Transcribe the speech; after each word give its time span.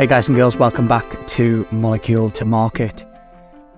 Hey 0.00 0.06
guys 0.06 0.28
and 0.28 0.34
girls, 0.34 0.56
welcome 0.56 0.88
back 0.88 1.26
to 1.26 1.66
Molecule 1.70 2.30
to 2.30 2.46
Market, 2.46 3.04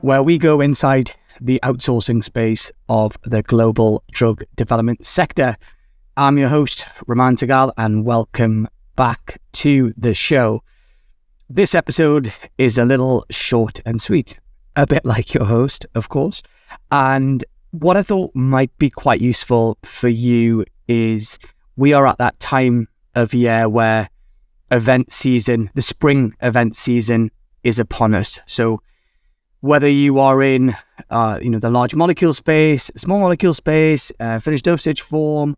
where 0.02 0.22
we 0.22 0.38
go 0.38 0.60
inside 0.60 1.10
the 1.40 1.58
outsourcing 1.64 2.22
space 2.22 2.70
of 2.88 3.16
the 3.24 3.42
global 3.42 4.04
drug 4.12 4.44
development 4.54 5.04
sector. 5.04 5.56
I'm 6.16 6.38
your 6.38 6.46
host, 6.46 6.86
Raman 7.08 7.34
Sehgal, 7.34 7.72
and 7.76 8.04
welcome 8.04 8.68
back 8.94 9.40
to 9.54 9.92
the 9.96 10.14
show. 10.14 10.62
This 11.50 11.74
episode 11.74 12.32
is 12.56 12.78
a 12.78 12.84
little 12.84 13.26
short 13.32 13.80
and 13.84 14.00
sweet, 14.00 14.38
a 14.76 14.86
bit 14.86 15.04
like 15.04 15.34
your 15.34 15.46
host, 15.46 15.86
of 15.96 16.08
course. 16.08 16.40
And 16.92 17.44
what 17.72 17.96
I 17.96 18.04
thought 18.04 18.30
might 18.32 18.70
be 18.78 18.90
quite 18.90 19.20
useful 19.20 19.76
for 19.82 20.06
you 20.06 20.66
is 20.86 21.40
we 21.74 21.92
are 21.92 22.06
at 22.06 22.18
that 22.18 22.38
time 22.38 22.86
of 23.16 23.34
year 23.34 23.68
where 23.68 24.08
event 24.72 25.12
season, 25.12 25.70
the 25.74 25.82
spring 25.82 26.34
event 26.42 26.74
season 26.74 27.30
is 27.62 27.78
upon 27.78 28.14
us. 28.14 28.40
So 28.46 28.82
whether 29.60 29.88
you 29.88 30.18
are 30.18 30.42
in, 30.42 30.74
uh, 31.10 31.38
you 31.40 31.50
know, 31.50 31.60
the 31.60 31.70
large 31.70 31.94
molecule 31.94 32.34
space, 32.34 32.90
small 32.96 33.20
molecule 33.20 33.54
space, 33.54 34.10
uh, 34.18 34.40
finished 34.40 34.64
dosage 34.64 35.00
form, 35.00 35.56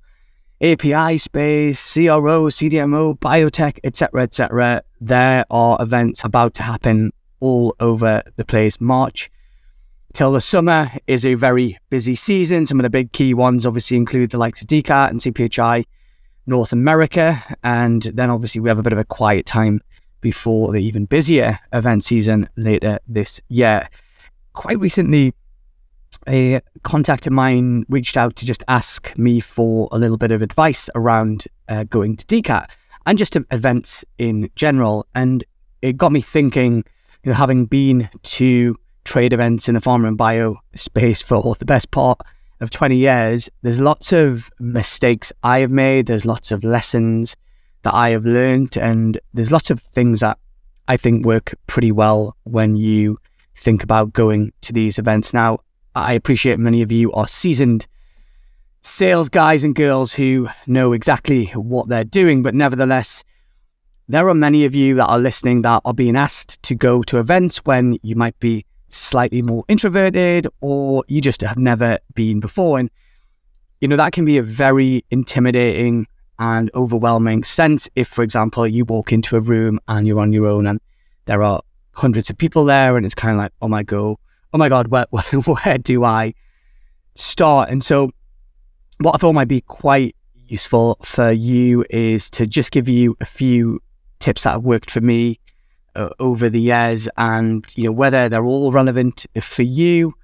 API 0.61 1.17
space, 1.17 1.95
CRO, 1.95 2.47
CDMO, 2.49 3.19
biotech, 3.19 3.79
etc., 3.85 4.23
etc., 4.23 4.83
there 5.01 5.45
are 5.51 5.81
events 5.81 6.25
about 6.25 6.53
to 6.55 6.63
happen 6.63 7.13
all 7.41 7.75
over 7.81 8.23
the 8.37 8.45
place. 8.45 8.81
March 8.81 9.31
till 10.13 10.33
the 10.33 10.41
summer 10.41 10.91
is 11.07 11.27
a 11.27 11.35
very 11.35 11.77
busy 11.91 12.15
season. 12.15 12.67
Some 12.67 12.79
of 12.79 12.85
the 12.85 12.91
big 12.91 13.13
key 13.13 13.35
ones 13.35 13.67
obviously 13.67 13.97
include 13.97 14.31
the 14.31 14.39
likes 14.39 14.63
of 14.63 14.69
DCAT 14.69 15.11
and 15.11 15.21
CPHI 15.21 15.85
North 16.47 16.73
America. 16.73 17.43
And 17.63 18.03
then 18.03 18.31
obviously 18.31 18.61
we 18.61 18.69
have 18.69 18.79
a 18.79 18.83
bit 18.83 18.93
of 18.93 18.99
a 18.99 19.05
quiet 19.05 19.47
time 19.47 19.81
before 20.21 20.73
the 20.73 20.83
even 20.83 21.05
busier 21.05 21.59
event 21.73 22.05
season 22.05 22.49
later 22.57 22.99
this 23.07 23.41
year. 23.49 23.89
Quite 24.55 24.79
recently, 24.79 25.35
a 26.27 26.61
contact 26.83 27.27
of 27.27 27.33
mine 27.33 27.85
reached 27.89 28.17
out 28.17 28.37
to 28.37 28.47
just 28.47 28.65
ask 28.69 29.17
me 29.19 29.41
for 29.41 29.89
a 29.93 29.99
little 29.99 30.17
bit 30.17 30.31
of 30.31 30.41
advice 30.41 30.89
around 30.95 31.45
uh, 31.69 31.85
going 31.85 32.17
to 32.17 32.25
DCAT 32.27 32.71
and 33.05 33.19
just 33.19 33.37
events 33.51 34.05
in 34.19 34.49
general. 34.57 35.07
And 35.15 35.45
it 35.83 35.97
got 35.97 36.13
me 36.13 36.21
thinking, 36.21 36.85
you 37.23 37.31
know, 37.31 37.35
having 37.35 37.67
been 37.67 38.09
to 38.23 38.77
trade 39.05 39.35
events 39.35 39.69
in 39.69 39.75
the 39.75 39.81
pharma 39.81 40.09
and 40.09 40.17
bio 40.17 40.57
space 40.75 41.21
for 41.21 41.55
the 41.57 41.67
best 41.67 41.91
part 41.91 42.21
of 42.65 42.71
20 42.71 42.97
years, 42.97 43.49
there's 43.63 43.79
lots 43.79 44.13
of 44.13 44.51
mistakes 44.59 45.33
I 45.45 45.61
have 45.61 45.71
made. 45.71 46.07
There's 46.07 46.27
lots 46.27 46.51
of 46.51 46.65
lessons 46.65 47.37
that 47.83 47.95
I 47.95 48.11
have 48.11 48.25
learned. 48.25 48.77
And 48.77 49.21
there's 49.33 49.53
lots 49.53 49.71
of 49.71 49.81
things 49.81 50.21
that 50.21 50.39
I 50.89 50.97
think 50.97 51.25
work 51.25 51.55
pretty 51.69 51.93
well 51.93 52.37
when 52.43 52.75
you 52.75 53.19
think 53.55 53.85
about 53.85 54.13
going 54.13 54.53
to 54.63 54.73
these 54.73 54.99
events. 54.99 55.33
Now, 55.33 55.59
I 55.95 56.15
appreciate 56.15 56.59
many 56.59 56.83
of 56.83 56.91
you 56.91 57.13
are 57.13 57.29
seasoned 57.29 57.87
sales 58.83 59.29
guys 59.29 59.63
and 59.63 59.75
girls 59.75 60.15
who 60.15 60.49
know 60.67 60.93
exactly 60.93 61.47
what 61.47 61.89
they're 61.89 62.05
doing, 62.05 62.43
but 62.43 62.55
nevertheless, 62.55 63.23
there 64.09 64.29
are 64.29 64.35
many 64.35 64.65
of 64.65 64.75
you 64.75 64.95
that 64.97 65.07
are 65.07 65.19
listening 65.19 65.63
that 65.63 65.81
are 65.85 65.95
being 65.95 66.17
asked 66.17 66.63
to 66.65 66.75
go 66.75 67.03
to 67.05 67.19
events 67.19 67.59
when 67.59 67.99
you 68.03 68.17
might 68.17 68.39
be 68.41 68.67
slightly 68.95 69.43
more 69.43 69.65
introverted 69.69 70.47
or 70.61 71.05
you 71.09 71.21
just 71.21 71.41
have 71.41 71.59
never 71.59 71.99
been 72.15 72.41
before. 72.41 72.79
And, 72.79 72.91
you 73.81 73.89
know, 73.89 73.97
that 73.97 74.13
can 74.13 74.25
be 74.25 74.39
a 74.39 74.43
very 74.43 75.05
intimidating 75.11 76.07
and 76.39 76.71
overwhelming 76.75 77.45
sense 77.45 77.89
if, 77.95 78.09
for 78.09 78.23
example, 78.23 78.67
you 78.67 78.85
walk 78.85 79.13
into 79.13 79.37
a 79.37 79.41
room 79.41 79.81
and 79.89 80.07
you're 80.07 80.21
on 80.21 80.33
your 80.33 80.47
own 80.47 80.67
and 80.67 80.81
there 81.27 81.43
are 81.43 81.61
hundreds 81.93 82.31
of 82.31 82.39
people 82.39 82.65
there 82.65 82.97
and 82.97 83.07
it's 83.07 83.15
kind 83.15 83.33
of 83.33 83.39
like, 83.39 83.53
oh 83.63 83.69
my 83.69 83.83
god, 83.83 84.17
oh 84.53 84.59
my 84.59 84.69
god, 84.69 84.89
where, 84.89 85.07
where, 85.11 85.23
where 85.45 85.79
do 85.79 86.05
I 86.05 86.35
start? 87.15 87.71
And 87.71 87.83
so, 87.83 88.11
what 88.99 89.15
I 89.17 89.19
thought 89.19 89.33
might 89.33 89.49
be 89.49 89.61
quite 89.61 90.15
useful 90.35 90.99
for 91.03 91.33
you 91.33 91.85
is 91.91 92.31
to 92.31 92.47
just 92.47 92.71
give 92.71 92.89
you 92.89 93.17
a 93.21 93.25
few 93.25 93.81
tips 94.21 94.45
that 94.45 94.53
have 94.53 94.65
worked 94.65 94.91
for 94.91 95.01
me 95.01 95.41
uh, 95.95 96.11
over 96.19 96.49
the 96.49 96.61
years, 96.61 97.09
and 97.17 97.65
you 97.77 97.85
know 97.85 97.93
whether 97.93 98.29
they're 98.29 98.45
all 98.45 98.73
relevant 98.73 99.27
for 99.41 99.63
you, 99.63 100.15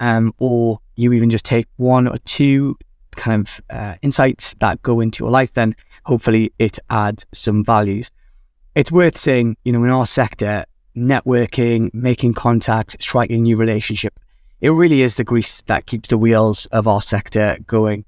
um, 0.00 0.34
or 0.38 0.80
you 0.96 1.12
even 1.12 1.30
just 1.30 1.44
take 1.44 1.66
one 1.76 2.06
or 2.06 2.18
two 2.24 2.76
kind 3.16 3.40
of 3.40 3.60
uh, 3.70 3.96
insights 4.02 4.54
that 4.60 4.82
go 4.82 5.00
into 5.00 5.24
your 5.24 5.30
life, 5.30 5.52
then 5.52 5.74
hopefully 6.04 6.52
it 6.58 6.78
adds 6.88 7.26
some 7.32 7.64
values. 7.64 8.10
It's 8.74 8.92
worth 8.92 9.18
saying, 9.18 9.56
you 9.64 9.72
know, 9.72 9.84
in 9.84 9.90
our 9.90 10.06
sector, 10.06 10.64
networking, 10.96 11.92
making 11.92 12.34
contact, 12.34 13.02
striking 13.02 13.42
new 13.42 13.56
relationship, 13.56 14.18
it 14.60 14.70
really 14.70 15.02
is 15.02 15.16
the 15.16 15.24
grease 15.24 15.62
that 15.62 15.86
keeps 15.86 16.08
the 16.08 16.18
wheels 16.18 16.66
of 16.66 16.86
our 16.86 17.02
sector 17.02 17.58
going. 17.66 18.04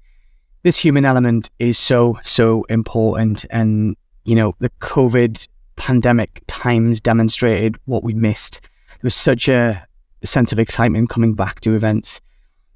This 0.63 0.77
human 0.77 1.03
element 1.03 1.49
is 1.59 1.77
so, 1.77 2.19
so 2.23 2.63
important. 2.69 3.45
And, 3.49 3.97
you 4.23 4.35
know, 4.35 4.55
the 4.59 4.69
COVID 4.79 5.47
pandemic 5.75 6.43
times 6.47 7.01
demonstrated 7.01 7.77
what 7.85 8.03
we 8.03 8.13
missed. 8.13 8.61
There 8.61 9.07
was 9.07 9.15
such 9.15 9.47
a 9.47 9.87
sense 10.23 10.51
of 10.51 10.59
excitement 10.59 11.09
coming 11.09 11.33
back 11.33 11.59
to 11.61 11.75
events 11.75 12.21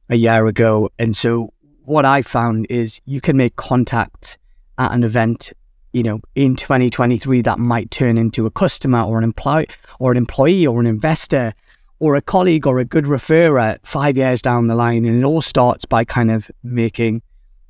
a 0.10 0.16
year 0.16 0.48
ago. 0.48 0.90
And 1.00 1.16
so 1.16 1.54
what 1.84 2.06
I 2.06 2.22
found 2.22 2.68
is 2.70 3.02
you 3.06 3.22
can 3.22 3.38
make 3.38 3.56
contact 3.56 4.38
at 4.78 4.92
an 4.92 5.04
event, 5.04 5.54
you 5.94 6.04
know, 6.04 6.20
in 6.36 6.56
2023 6.56 7.42
that 7.44 7.60
might 7.60 7.92
turn 7.92 8.18
into 8.18 8.46
a 8.46 8.52
customer 8.52 9.02
or 9.02 9.18
an 9.18 9.24
employee 9.24 9.68
or 10.00 10.12
an 10.12 10.18
employee 10.18 10.68
or 10.68 10.80
an 10.80 10.88
investor 10.88 11.54
or 12.00 12.16
a 12.16 12.22
colleague 12.22 12.68
or 12.68 12.80
a 12.80 12.86
good 12.86 13.06
referrer 13.06 13.80
five 13.84 14.18
years 14.18 14.42
down 14.42 14.68
the 14.68 14.76
line. 14.76 15.06
And 15.06 15.20
it 15.20 15.24
all 15.24 15.42
starts 15.42 15.86
by 15.86 16.04
kind 16.04 16.30
of 16.30 16.52
making 16.64 17.22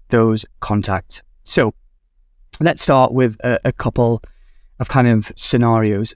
those 0.10 0.46
contacts. 0.60 1.22
So 1.44 1.74
let's 2.60 2.82
start 2.82 3.14
with 3.14 3.38
a, 3.42 3.60
a 3.66 3.72
couple 3.72 4.22
of 4.80 4.90
kind 4.90 5.08
of 5.08 5.32
scenarios. 5.36 6.16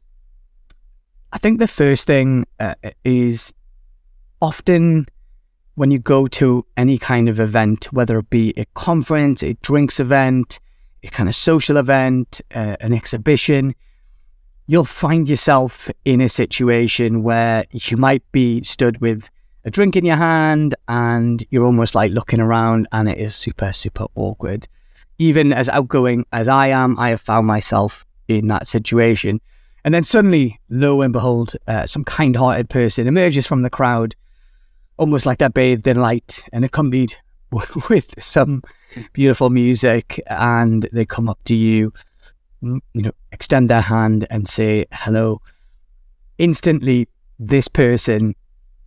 I 1.34 1.38
think 1.38 1.60
the 1.60 1.68
first 1.68 2.08
thing 2.08 2.46
uh, 2.60 2.76
is 3.04 3.54
often 4.42 5.08
when 5.76 5.92
you 5.92 6.00
go 6.00 6.28
to 6.28 6.66
any 6.76 6.98
kind 6.98 7.30
of 7.30 7.40
event, 7.40 7.86
whether 7.92 8.20
it 8.20 8.30
be 8.30 8.54
a 8.58 8.66
conference, 8.74 9.42
a 9.42 9.54
drinks 9.62 10.00
event, 10.00 10.60
a 11.04 11.08
kind 11.08 11.30
of 11.30 11.36
social 11.36 11.78
event, 11.78 12.42
uh, 12.54 12.76
an 12.82 12.94
exhibition, 12.94 13.74
you'll 14.68 14.86
find 14.86 15.28
yourself 15.28 15.90
in 16.06 16.22
a 16.22 16.30
situation 16.30 17.24
where 17.24 17.66
you 17.72 17.98
might 17.98 18.24
be 18.32 18.62
stood 18.64 19.00
with 19.02 19.30
a 19.64 19.72
drink 19.72 19.96
in 19.96 20.06
your 20.06 20.16
hand 20.16 20.76
and 20.88 21.46
you're 21.50 21.66
almost 21.66 21.96
like 21.96 22.12
looking 22.12 22.40
around 22.40 22.88
and 22.92 23.10
it 23.10 23.18
is 23.18 23.36
super, 23.36 23.72
super 23.72 24.06
awkward. 24.16 24.68
Even 25.18 25.54
as 25.54 25.70
outgoing 25.70 26.26
as 26.32 26.48
I 26.48 26.68
am, 26.68 26.98
I 26.98 27.10
have 27.10 27.22
found 27.22 27.48
myself 27.48 28.06
in 28.38 28.47
that 28.47 28.68
situation. 28.68 29.42
And 29.84 29.94
then 29.94 30.03
suddenly, 30.03 30.59
lo 30.69 31.02
and 31.02 31.12
behold, 31.12 31.53
uh, 31.68 31.86
some 31.86 32.03
kind 32.03 32.36
hearted 32.36 32.69
person 32.69 33.08
emerges 33.08 33.47
from 33.47 33.64
the 33.64 33.69
crowd, 33.69 34.16
almost 34.97 35.25
like 35.25 35.40
they're 35.40 35.50
bathed 35.50 35.88
in 35.88 36.00
light 36.00 36.44
and 36.53 36.64
accompanied 36.64 37.16
with 37.90 38.14
some 38.22 38.62
beautiful 39.14 39.50
music. 39.50 40.22
And 40.28 40.88
they 40.91 41.06
come 41.06 41.30
up 41.30 41.40
to 41.46 41.56
you, 41.56 41.94
you 42.62 42.81
know, 42.94 43.12
extend 43.31 43.70
their 43.70 43.81
hand 43.81 44.28
and 44.30 44.47
say 44.47 44.86
hello. 44.91 45.41
Instantly, 46.38 47.08
this 47.40 47.68
person 47.68 48.36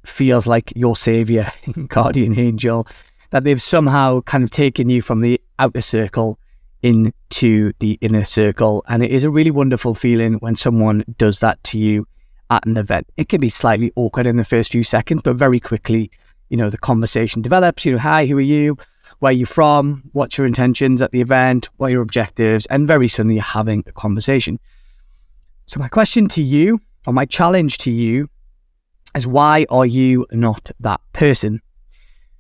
feels 0.07 0.47
like 0.47 0.73
your 0.77 0.97
savior, 0.97 1.51
guardian 1.89 2.39
angel, 2.39 2.87
that 3.31 3.43
they've 3.43 3.61
somehow 3.61 4.21
kind 4.23 4.45
of 4.45 4.51
taken 4.51 4.89
you 4.89 5.03
from 5.03 5.23
the 5.23 5.41
outer 5.59 5.81
circle 5.81 6.39
into 6.85 7.73
the 7.79 7.99
inner 8.03 8.27
circle. 8.27 8.85
And 8.87 9.03
it 9.03 9.11
is 9.11 9.25
a 9.25 9.31
really 9.31 9.51
wonderful 9.51 9.95
feeling 9.95 10.35
when 10.35 10.55
someone 10.55 11.03
does 11.17 11.41
that 11.41 11.65
to 11.65 11.79
you 11.79 12.07
at 12.51 12.67
an 12.67 12.77
event. 12.77 13.09
It 13.17 13.31
can 13.31 13.41
be 13.41 13.49
slightly 13.49 13.91
awkward 13.97 14.27
in 14.27 14.37
the 14.37 14.45
first 14.45 14.71
few 14.71 14.85
seconds, 14.85 15.23
but 15.25 15.37
very 15.37 15.59
quickly, 15.59 16.11
you 16.51 16.59
know, 16.59 16.69
the 16.69 16.77
conversation 16.77 17.41
develops. 17.41 17.87
You 17.87 17.93
know, 17.93 17.99
hi, 17.99 18.27
who 18.27 18.37
are 18.37 18.43
you? 18.43 18.77
Where 19.21 19.31
are 19.31 19.33
you 19.33 19.47
from? 19.47 20.03
What's 20.13 20.37
your 20.37 20.47
intentions 20.47 21.01
at 21.01 21.11
the 21.11 21.23
event? 21.23 21.71
What 21.79 21.87
are 21.87 21.91
your 21.93 22.03
objectives? 22.03 22.67
And 22.67 22.87
very 22.87 23.09
suddenly 23.09 23.37
you're 23.37 23.45
having 23.45 23.83
a 23.87 23.93
conversation. 23.93 24.61
So, 25.65 25.81
my 25.81 25.89
question 25.89 26.29
to 26.29 26.43
you, 26.43 26.81
or 27.07 27.15
my 27.15 27.25
challenge 27.25 27.79
to 27.79 27.91
you, 27.91 28.29
is 29.17 29.27
why 29.27 29.65
are 29.71 29.87
you 29.87 30.27
not 30.33 30.71
that 30.81 31.01
person? 31.15 31.63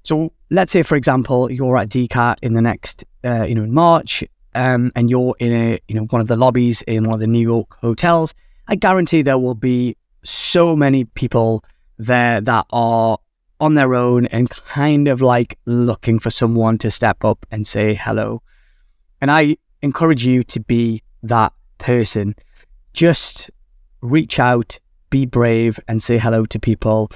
So, 0.02 0.34
let's 0.50 0.70
say, 0.70 0.82
for 0.82 0.96
example, 0.96 1.50
you're 1.50 1.78
at 1.78 1.88
DCAT 1.88 2.36
in 2.42 2.52
the 2.52 2.60
next, 2.60 3.06
uh, 3.24 3.46
you 3.48 3.54
know, 3.54 3.62
in 3.62 3.72
March, 3.72 4.22
um, 4.54 4.92
and 4.94 5.10
you're 5.10 5.34
in 5.38 5.52
a 5.52 5.78
you 5.88 5.94
know 5.94 6.04
one 6.10 6.20
of 6.20 6.28
the 6.28 6.36
lobbies 6.36 6.82
in 6.82 7.04
one 7.04 7.14
of 7.14 7.20
the 7.20 7.26
New 7.26 7.40
York 7.40 7.76
hotels, 7.80 8.34
I 8.68 8.76
guarantee 8.76 9.22
there 9.22 9.38
will 9.38 9.54
be 9.54 9.96
so 10.24 10.74
many 10.74 11.04
people 11.04 11.64
there 11.98 12.40
that 12.40 12.66
are 12.70 13.18
on 13.60 13.74
their 13.74 13.94
own 13.94 14.26
and 14.26 14.50
kind 14.50 15.08
of 15.08 15.20
like 15.22 15.58
looking 15.64 16.18
for 16.18 16.30
someone 16.30 16.78
to 16.78 16.90
step 16.90 17.24
up 17.24 17.46
and 17.50 17.66
say 17.66 17.94
hello. 17.94 18.42
And 19.20 19.30
I 19.30 19.56
encourage 19.82 20.24
you 20.26 20.42
to 20.44 20.60
be 20.60 21.02
that 21.22 21.52
person. 21.78 22.34
Just 22.92 23.50
reach 24.00 24.38
out, 24.38 24.78
be 25.10 25.24
brave, 25.26 25.78
and 25.88 26.02
say 26.02 26.18
hello 26.18 26.46
to 26.46 26.58
people. 26.58 27.10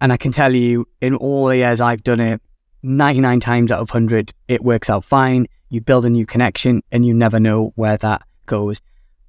And 0.00 0.12
I 0.12 0.16
can 0.16 0.32
tell 0.32 0.54
you, 0.54 0.86
in 1.00 1.14
all 1.14 1.46
the 1.46 1.58
years 1.58 1.80
I've 1.80 2.02
done 2.02 2.20
it, 2.20 2.40
99 2.82 3.40
times 3.40 3.72
out 3.72 3.80
of 3.80 3.90
100, 3.90 4.32
it 4.48 4.62
works 4.62 4.90
out 4.90 5.04
fine. 5.04 5.46
You 5.68 5.80
build 5.80 6.04
a 6.04 6.10
new 6.10 6.26
connection 6.26 6.82
and 6.90 7.06
you 7.06 7.14
never 7.14 7.40
know 7.40 7.72
where 7.76 7.96
that 7.98 8.22
goes. 8.46 8.80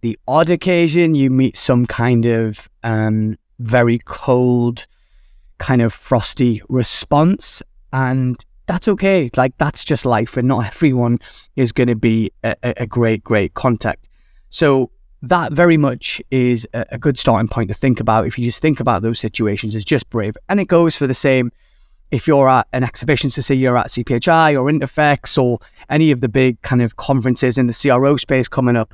The 0.01 0.17
odd 0.27 0.49
occasion 0.49 1.15
you 1.15 1.29
meet 1.29 1.55
some 1.55 1.85
kind 1.85 2.25
of 2.25 2.67
um, 2.83 3.37
very 3.59 3.99
cold, 3.99 4.85
kind 5.59 5.81
of 5.81 5.93
frosty 5.93 6.61
response, 6.67 7.61
and 7.93 8.43
that's 8.65 8.87
okay. 8.87 9.29
Like, 9.37 9.57
that's 9.57 9.83
just 9.83 10.05
life, 10.05 10.35
and 10.35 10.47
not 10.47 10.65
everyone 10.75 11.19
is 11.55 11.71
going 11.71 11.87
to 11.87 11.95
be 11.95 12.31
a, 12.43 12.55
a 12.63 12.87
great, 12.87 13.23
great 13.23 13.53
contact. 13.53 14.09
So, 14.49 14.91
that 15.21 15.53
very 15.53 15.77
much 15.77 16.21
is 16.31 16.67
a, 16.73 16.85
a 16.91 16.97
good 16.97 17.17
starting 17.17 17.47
point 17.47 17.69
to 17.69 17.73
think 17.73 18.01
about. 18.01 18.27
If 18.27 18.37
you 18.37 18.43
just 18.43 18.61
think 18.61 18.81
about 18.81 19.03
those 19.03 19.19
situations 19.19 19.73
as 19.73 19.85
just 19.85 20.09
brave, 20.09 20.35
and 20.49 20.59
it 20.59 20.67
goes 20.67 20.97
for 20.97 21.07
the 21.07 21.13
same 21.13 21.51
if 22.13 22.27
you're 22.27 22.47
at 22.47 22.67
an 22.73 22.83
exhibition, 22.83 23.31
so 23.31 23.41
say 23.41 23.55
you're 23.55 23.75
at 23.75 23.87
CPHI 23.87 24.53
or 24.55 24.71
Interfex 24.71 25.35
or 25.41 25.57
any 25.89 26.11
of 26.11 26.21
the 26.21 26.29
big 26.29 26.61
kind 26.61 26.83
of 26.83 26.95
conferences 26.95 27.57
in 27.57 27.65
the 27.65 27.73
CRO 27.73 28.17
space 28.17 28.47
coming 28.47 28.75
up, 28.75 28.93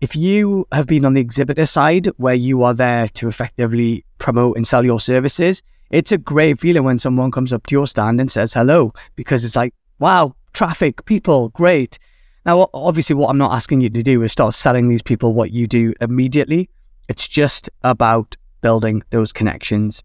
if 0.00 0.16
you 0.16 0.66
have 0.72 0.88
been 0.88 1.04
on 1.04 1.14
the 1.14 1.20
exhibitor 1.20 1.64
side 1.64 2.08
where 2.16 2.34
you 2.34 2.64
are 2.64 2.74
there 2.74 3.06
to 3.06 3.28
effectively 3.28 4.04
promote 4.18 4.56
and 4.56 4.66
sell 4.66 4.84
your 4.84 4.98
services, 4.98 5.62
it's 5.90 6.10
a 6.10 6.18
great 6.18 6.58
feeling 6.58 6.82
when 6.82 6.98
someone 6.98 7.30
comes 7.30 7.52
up 7.52 7.64
to 7.68 7.74
your 7.76 7.86
stand 7.86 8.20
and 8.20 8.32
says 8.32 8.52
hello 8.52 8.92
because 9.14 9.44
it's 9.44 9.54
like, 9.54 9.72
wow, 10.00 10.34
traffic, 10.52 11.04
people, 11.04 11.50
great. 11.50 12.00
Now, 12.44 12.68
obviously, 12.74 13.14
what 13.14 13.30
I'm 13.30 13.38
not 13.38 13.52
asking 13.52 13.80
you 13.80 13.90
to 13.90 14.02
do 14.02 14.22
is 14.24 14.32
start 14.32 14.54
selling 14.54 14.88
these 14.88 15.02
people 15.02 15.34
what 15.34 15.52
you 15.52 15.68
do 15.68 15.94
immediately. 16.00 16.68
It's 17.08 17.28
just 17.28 17.70
about 17.84 18.36
building 18.60 19.04
those 19.10 19.32
connections. 19.32 20.02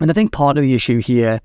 And 0.00 0.10
I 0.10 0.14
think 0.14 0.32
part 0.32 0.58
of 0.58 0.64
the 0.64 0.74
issue 0.74 0.98
here 0.98 1.40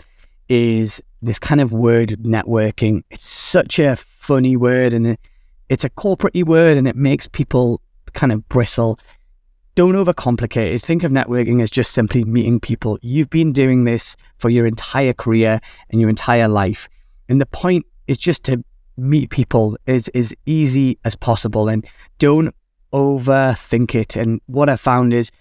is 0.49 1.01
this 1.21 1.39
kind 1.39 1.61
of 1.61 1.71
word 1.71 2.09
networking. 2.21 3.03
It's 3.09 3.27
such 3.27 3.79
a 3.79 3.95
funny 3.95 4.57
word 4.57 4.93
and 4.93 5.17
it's 5.69 5.83
a 5.83 5.89
corporate 5.89 6.35
word 6.45 6.77
and 6.77 6.87
it 6.87 6.95
makes 6.95 7.27
people 7.27 7.81
kind 8.13 8.31
of 8.31 8.47
bristle. 8.49 8.99
Don't 9.75 9.93
overcomplicate 9.93 10.73
it. 10.73 10.81
Think 10.81 11.03
of 11.03 11.11
networking 11.11 11.61
as 11.61 11.71
just 11.71 11.91
simply 11.91 12.23
meeting 12.23 12.59
people. 12.59 12.99
You've 13.01 13.29
been 13.29 13.53
doing 13.53 13.85
this 13.85 14.15
for 14.37 14.49
your 14.49 14.67
entire 14.67 15.13
career 15.13 15.59
and 15.89 15.99
your 15.99 16.09
entire 16.09 16.47
life. 16.47 16.87
And 17.27 17.41
the 17.41 17.45
point 17.47 17.85
is 18.07 18.17
just 18.17 18.43
to 18.43 18.63
meet 18.97 19.29
people 19.29 19.77
as, 19.87 20.09
as 20.09 20.35
easy 20.45 20.99
as 21.03 21.15
possible 21.15 21.69
and 21.69 21.87
don't 22.19 22.53
overthink 22.93 23.95
it. 23.95 24.15
And 24.15 24.41
what 24.45 24.69
I 24.69 24.75
found 24.75 25.13
is 25.13 25.31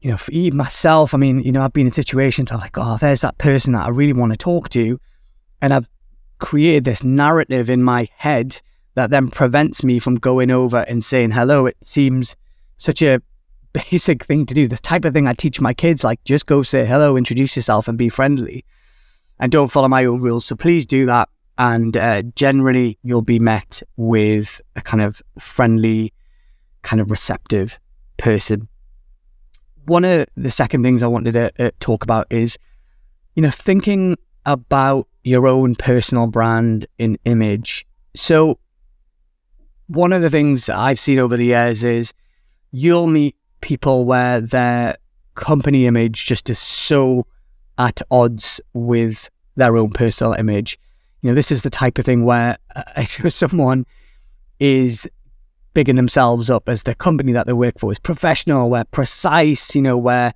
you 0.00 0.10
know, 0.10 0.16
for 0.16 0.32
myself, 0.52 1.12
I 1.12 1.18
mean, 1.18 1.42
you 1.42 1.52
know, 1.52 1.60
I've 1.60 1.72
been 1.72 1.86
in 1.86 1.92
situations 1.92 2.50
where 2.50 2.58
like, 2.58 2.76
oh, 2.78 2.96
there's 2.98 3.20
that 3.20 3.38
person 3.38 3.74
that 3.74 3.86
I 3.86 3.90
really 3.90 4.14
want 4.14 4.32
to 4.32 4.36
talk 4.36 4.70
to. 4.70 4.98
And 5.60 5.74
I've 5.74 5.88
created 6.38 6.84
this 6.84 7.04
narrative 7.04 7.68
in 7.68 7.82
my 7.82 8.08
head 8.16 8.60
that 8.94 9.10
then 9.10 9.30
prevents 9.30 9.84
me 9.84 9.98
from 9.98 10.16
going 10.16 10.50
over 10.50 10.78
and 10.78 11.04
saying 11.04 11.32
hello. 11.32 11.66
It 11.66 11.76
seems 11.82 12.34
such 12.78 13.02
a 13.02 13.20
basic 13.72 14.24
thing 14.24 14.46
to 14.46 14.54
do. 14.54 14.66
This 14.66 14.80
type 14.80 15.04
of 15.04 15.12
thing 15.12 15.28
I 15.28 15.34
teach 15.34 15.60
my 15.60 15.74
kids, 15.74 16.02
like 16.02 16.24
just 16.24 16.46
go 16.46 16.62
say 16.62 16.86
hello, 16.86 17.16
introduce 17.16 17.54
yourself, 17.54 17.86
and 17.86 17.98
be 17.98 18.08
friendly. 18.08 18.64
And 19.38 19.52
don't 19.52 19.68
follow 19.68 19.88
my 19.88 20.06
own 20.06 20.22
rules. 20.22 20.46
So 20.46 20.56
please 20.56 20.86
do 20.86 21.06
that. 21.06 21.28
And 21.58 21.94
uh, 21.94 22.22
generally, 22.36 22.98
you'll 23.02 23.20
be 23.20 23.38
met 23.38 23.82
with 23.96 24.62
a 24.76 24.80
kind 24.80 25.02
of 25.02 25.20
friendly, 25.38 26.14
kind 26.82 27.02
of 27.02 27.10
receptive 27.10 27.78
person 28.16 28.68
one 29.90 30.04
of 30.04 30.24
the 30.36 30.52
second 30.52 30.84
things 30.84 31.02
I 31.02 31.08
wanted 31.08 31.32
to 31.32 31.52
uh, 31.58 31.70
talk 31.80 32.04
about 32.04 32.28
is, 32.30 32.56
you 33.34 33.42
know, 33.42 33.50
thinking 33.50 34.16
about 34.46 35.08
your 35.24 35.48
own 35.48 35.74
personal 35.74 36.28
brand 36.28 36.86
in 36.98 37.18
image. 37.24 37.84
So, 38.14 38.60
one 39.88 40.12
of 40.12 40.22
the 40.22 40.30
things 40.30 40.70
I've 40.70 41.00
seen 41.00 41.18
over 41.18 41.36
the 41.36 41.46
years 41.46 41.82
is 41.82 42.12
you'll 42.70 43.08
meet 43.08 43.34
people 43.62 44.04
where 44.04 44.40
their 44.40 44.96
company 45.34 45.86
image 45.86 46.24
just 46.24 46.48
is 46.48 46.60
so 46.60 47.26
at 47.76 48.00
odds 48.12 48.60
with 48.72 49.28
their 49.56 49.76
own 49.76 49.90
personal 49.90 50.34
image. 50.34 50.78
You 51.20 51.30
know, 51.30 51.34
this 51.34 51.50
is 51.50 51.62
the 51.62 51.70
type 51.70 51.98
of 51.98 52.04
thing 52.04 52.24
where 52.24 52.56
uh, 52.76 53.04
someone 53.28 53.86
is 54.60 55.08
bigging 55.74 55.96
themselves 55.96 56.50
up 56.50 56.68
as 56.68 56.82
the 56.82 56.94
company 56.94 57.32
that 57.32 57.46
they 57.46 57.52
work 57.52 57.78
for 57.78 57.92
is 57.92 57.98
professional, 57.98 58.70
we're 58.70 58.84
precise, 58.84 59.74
you 59.74 59.82
know, 59.82 59.96
we're 59.96 60.32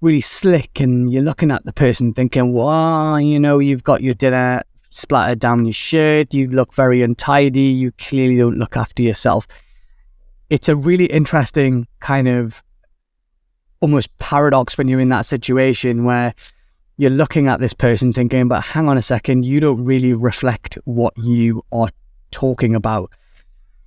really 0.00 0.20
slick, 0.20 0.80
and 0.80 1.12
you're 1.12 1.22
looking 1.22 1.50
at 1.50 1.64
the 1.64 1.72
person 1.72 2.14
thinking, 2.14 2.52
well, 2.52 3.20
you 3.20 3.40
know, 3.40 3.58
you've 3.58 3.82
got 3.84 4.02
your 4.02 4.14
dinner 4.14 4.62
splattered 4.90 5.38
down 5.38 5.64
your 5.64 5.72
shirt, 5.72 6.32
you 6.32 6.48
look 6.48 6.72
very 6.72 7.02
untidy, 7.02 7.60
you 7.60 7.92
clearly 7.92 8.36
don't 8.36 8.58
look 8.58 8.76
after 8.76 9.02
yourself. 9.02 9.46
It's 10.50 10.68
a 10.68 10.76
really 10.76 11.06
interesting 11.06 11.86
kind 12.00 12.28
of 12.28 12.62
almost 13.80 14.16
paradox 14.18 14.78
when 14.78 14.88
you're 14.88 15.00
in 15.00 15.10
that 15.10 15.26
situation 15.26 16.04
where 16.04 16.34
you're 16.96 17.10
looking 17.10 17.46
at 17.48 17.60
this 17.60 17.74
person 17.74 18.12
thinking, 18.12 18.48
but 18.48 18.62
hang 18.62 18.88
on 18.88 18.96
a 18.96 19.02
second, 19.02 19.44
you 19.44 19.60
don't 19.60 19.84
really 19.84 20.12
reflect 20.12 20.78
what 20.84 21.14
you 21.16 21.64
are 21.70 21.90
talking 22.30 22.74
about. 22.74 23.10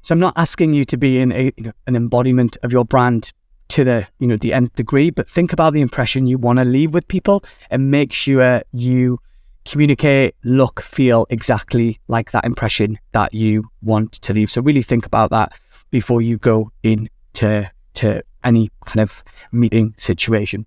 So 0.01 0.13
I'm 0.13 0.19
not 0.19 0.33
asking 0.35 0.73
you 0.73 0.85
to 0.85 0.97
be 0.97 1.19
in 1.19 1.31
a, 1.31 1.51
you 1.57 1.63
know, 1.65 1.71
an 1.87 1.95
embodiment 1.95 2.57
of 2.63 2.71
your 2.71 2.85
brand 2.85 3.31
to 3.69 3.85
the 3.85 4.05
you 4.19 4.27
know 4.27 4.35
the 4.35 4.53
nth 4.53 4.75
degree, 4.75 5.09
but 5.09 5.29
think 5.29 5.53
about 5.53 5.73
the 5.73 5.81
impression 5.81 6.27
you 6.27 6.37
want 6.37 6.59
to 6.59 6.65
leave 6.65 6.93
with 6.93 7.07
people 7.07 7.43
and 7.69 7.89
make 7.89 8.11
sure 8.11 8.61
you 8.73 9.19
communicate, 9.63 10.35
look, 10.43 10.81
feel 10.81 11.25
exactly 11.29 11.99
like 12.07 12.31
that 12.31 12.45
impression 12.45 12.99
that 13.11 13.33
you 13.33 13.63
want 13.81 14.13
to 14.13 14.33
leave. 14.33 14.51
So 14.51 14.61
really 14.61 14.81
think 14.81 15.05
about 15.05 15.29
that 15.29 15.53
before 15.91 16.21
you 16.21 16.37
go 16.37 16.71
into 16.83 17.71
to 17.93 18.23
any 18.43 18.71
kind 18.85 19.01
of 19.01 19.23
meeting 19.51 19.93
situation. 19.97 20.65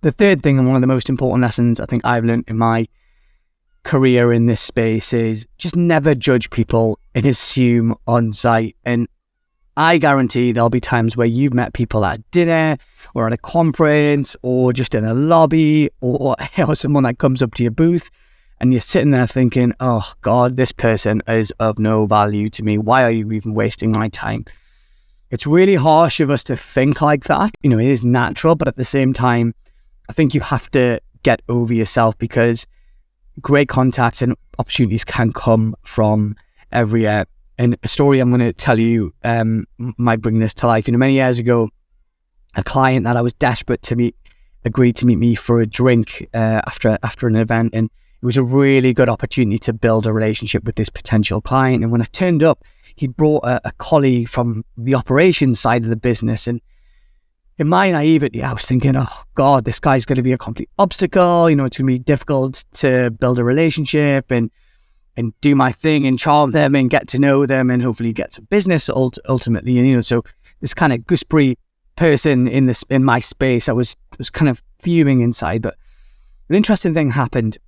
The 0.00 0.12
third 0.12 0.42
thing 0.42 0.58
and 0.58 0.66
one 0.66 0.76
of 0.76 0.80
the 0.80 0.86
most 0.86 1.08
important 1.08 1.42
lessons 1.42 1.80
I 1.80 1.86
think 1.86 2.04
I've 2.04 2.24
learned 2.24 2.44
in 2.48 2.58
my 2.58 2.88
career 3.84 4.32
in 4.32 4.46
this 4.46 4.60
space 4.60 5.12
is 5.12 5.46
just 5.58 5.76
never 5.76 6.14
judge 6.14 6.50
people 6.50 6.98
and 7.14 7.24
assume 7.24 7.94
on 8.06 8.32
sight. 8.32 8.76
And 8.84 9.08
I 9.76 9.98
guarantee 9.98 10.52
there'll 10.52 10.70
be 10.70 10.80
times 10.80 11.16
where 11.16 11.26
you've 11.26 11.54
met 11.54 11.74
people 11.74 12.04
at 12.04 12.28
dinner 12.30 12.78
or 13.14 13.26
at 13.26 13.32
a 13.32 13.38
conference 13.38 14.36
or 14.42 14.72
just 14.72 14.94
in 14.94 15.04
a 15.04 15.14
lobby 15.14 15.90
or, 16.00 16.36
or 16.66 16.74
someone 16.74 17.04
that 17.04 17.18
comes 17.18 17.42
up 17.42 17.54
to 17.54 17.62
your 17.62 17.72
booth 17.72 18.10
and 18.60 18.72
you're 18.72 18.80
sitting 18.80 19.10
there 19.10 19.26
thinking, 19.26 19.74
oh 19.80 20.12
God, 20.22 20.56
this 20.56 20.72
person 20.72 21.22
is 21.28 21.50
of 21.58 21.78
no 21.78 22.06
value 22.06 22.48
to 22.50 22.62
me. 22.62 22.78
Why 22.78 23.02
are 23.02 23.10
you 23.10 23.30
even 23.32 23.54
wasting 23.54 23.92
my 23.92 24.08
time? 24.08 24.44
It's 25.30 25.46
really 25.46 25.74
harsh 25.74 26.20
of 26.20 26.30
us 26.30 26.44
to 26.44 26.56
think 26.56 27.02
like 27.02 27.24
that. 27.24 27.50
You 27.62 27.70
know, 27.70 27.78
it 27.78 27.88
is 27.88 28.04
natural, 28.04 28.54
but 28.54 28.68
at 28.68 28.76
the 28.76 28.84
same 28.84 29.12
time, 29.12 29.54
I 30.08 30.12
think 30.12 30.34
you 30.34 30.40
have 30.40 30.70
to 30.70 31.00
get 31.22 31.42
over 31.48 31.74
yourself 31.74 32.16
because 32.18 32.66
great 33.40 33.68
contacts 33.68 34.22
and 34.22 34.34
opportunities 34.58 35.04
can 35.04 35.32
come 35.32 35.74
from 35.82 36.36
everywhere. 36.72 37.26
And 37.56 37.76
a 37.82 37.88
story 37.88 38.18
I'm 38.18 38.30
going 38.30 38.40
to 38.40 38.52
tell 38.52 38.78
you 38.78 39.14
um, 39.22 39.66
might 39.78 40.20
bring 40.20 40.40
this 40.40 40.54
to 40.54 40.66
life. 40.66 40.88
You 40.88 40.92
know, 40.92 40.98
many 40.98 41.14
years 41.14 41.38
ago, 41.38 41.68
a 42.56 42.62
client 42.62 43.04
that 43.04 43.16
I 43.16 43.22
was 43.22 43.32
desperate 43.34 43.82
to 43.82 43.96
meet 43.96 44.16
agreed 44.64 44.96
to 44.96 45.06
meet 45.06 45.18
me 45.18 45.34
for 45.34 45.60
a 45.60 45.66
drink 45.66 46.28
uh, 46.34 46.62
after 46.66 46.98
after 47.02 47.26
an 47.26 47.36
event, 47.36 47.74
and 47.74 47.90
it 48.22 48.26
was 48.26 48.36
a 48.36 48.42
really 48.42 48.94
good 48.94 49.08
opportunity 49.08 49.58
to 49.58 49.72
build 49.72 50.06
a 50.06 50.12
relationship 50.12 50.64
with 50.64 50.76
this 50.76 50.88
potential 50.88 51.40
client. 51.40 51.82
And 51.82 51.92
when 51.92 52.00
I 52.00 52.06
turned 52.06 52.42
up, 52.42 52.64
he 52.96 53.06
brought 53.06 53.44
a, 53.44 53.60
a 53.68 53.72
colleague 53.72 54.28
from 54.28 54.64
the 54.76 54.94
operations 54.94 55.60
side 55.60 55.82
of 55.82 55.90
the 55.90 55.96
business, 55.96 56.46
and 56.46 56.60
in 57.58 57.68
my 57.68 57.90
naivety, 57.90 58.42
I 58.42 58.52
was 58.52 58.66
thinking, 58.66 58.96
oh 58.96 59.22
God, 59.34 59.64
this 59.64 59.78
guy's 59.78 60.04
going 60.04 60.16
to 60.16 60.22
be 60.22 60.32
a 60.32 60.38
complete 60.38 60.68
obstacle. 60.78 61.48
You 61.48 61.56
know, 61.56 61.64
it's 61.64 61.78
going 61.78 61.86
to 61.86 61.92
be 61.92 61.98
difficult 61.98 62.64
to 62.74 63.10
build 63.10 63.38
a 63.38 63.44
relationship 63.44 64.30
and 64.30 64.50
and 65.16 65.32
do 65.40 65.54
my 65.54 65.70
thing 65.70 66.06
and 66.08 66.18
charm 66.18 66.50
them 66.50 66.74
and 66.74 66.90
get 66.90 67.06
to 67.06 67.20
know 67.20 67.46
them 67.46 67.70
and 67.70 67.80
hopefully 67.80 68.12
get 68.12 68.32
some 68.32 68.46
business 68.46 68.90
ultimately. 68.90 69.78
And 69.78 69.86
you 69.86 69.94
know, 69.94 70.00
so 70.00 70.24
this 70.60 70.74
kind 70.74 70.92
of 70.92 71.06
gooseberry 71.06 71.56
person 71.94 72.48
in 72.48 72.66
this 72.66 72.84
in 72.90 73.04
my 73.04 73.20
space, 73.20 73.68
I 73.68 73.72
was 73.72 73.94
was 74.18 74.30
kind 74.30 74.48
of 74.48 74.62
fuming 74.80 75.20
inside. 75.20 75.62
But 75.62 75.76
an 76.48 76.56
interesting 76.56 76.94
thing 76.94 77.10
happened. 77.10 77.58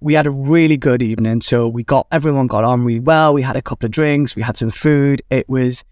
We 0.00 0.14
had 0.14 0.26
a 0.26 0.30
really 0.30 0.78
good 0.78 1.02
evening, 1.02 1.42
so 1.42 1.68
we 1.68 1.84
got 1.84 2.06
everyone 2.10 2.46
got 2.46 2.64
on 2.64 2.84
really 2.84 3.00
well. 3.00 3.34
We 3.34 3.42
had 3.42 3.56
a 3.56 3.62
couple 3.62 3.84
of 3.84 3.92
drinks, 3.92 4.34
we 4.34 4.42
had 4.42 4.56
some 4.56 4.70
food. 4.70 5.22
It 5.28 5.48
was 5.48 5.84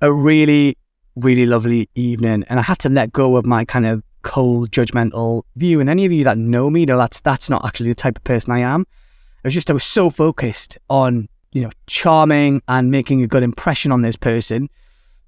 a 0.00 0.12
really 0.12 0.76
really 1.16 1.46
lovely 1.46 1.88
evening. 1.94 2.44
And 2.48 2.58
I 2.58 2.62
had 2.62 2.78
to 2.80 2.88
let 2.88 3.12
go 3.12 3.36
of 3.36 3.46
my 3.46 3.64
kind 3.64 3.86
of 3.86 4.02
cold, 4.22 4.70
judgmental 4.70 5.42
view. 5.56 5.80
And 5.80 5.88
any 5.88 6.04
of 6.04 6.12
you 6.12 6.24
that 6.24 6.38
know 6.38 6.70
me 6.70 6.84
know 6.84 6.98
that's 6.98 7.20
that's 7.20 7.48
not 7.48 7.64
actually 7.64 7.90
the 7.90 7.94
type 7.94 8.16
of 8.16 8.24
person 8.24 8.52
I 8.52 8.60
am. 8.60 8.82
It 8.82 9.48
was 9.48 9.54
just 9.54 9.70
I 9.70 9.74
was 9.74 9.84
so 9.84 10.10
focused 10.10 10.78
on, 10.88 11.28
you 11.52 11.62
know, 11.62 11.70
charming 11.86 12.62
and 12.66 12.90
making 12.90 13.22
a 13.22 13.26
good 13.26 13.42
impression 13.42 13.92
on 13.92 14.02
this 14.02 14.16
person 14.16 14.68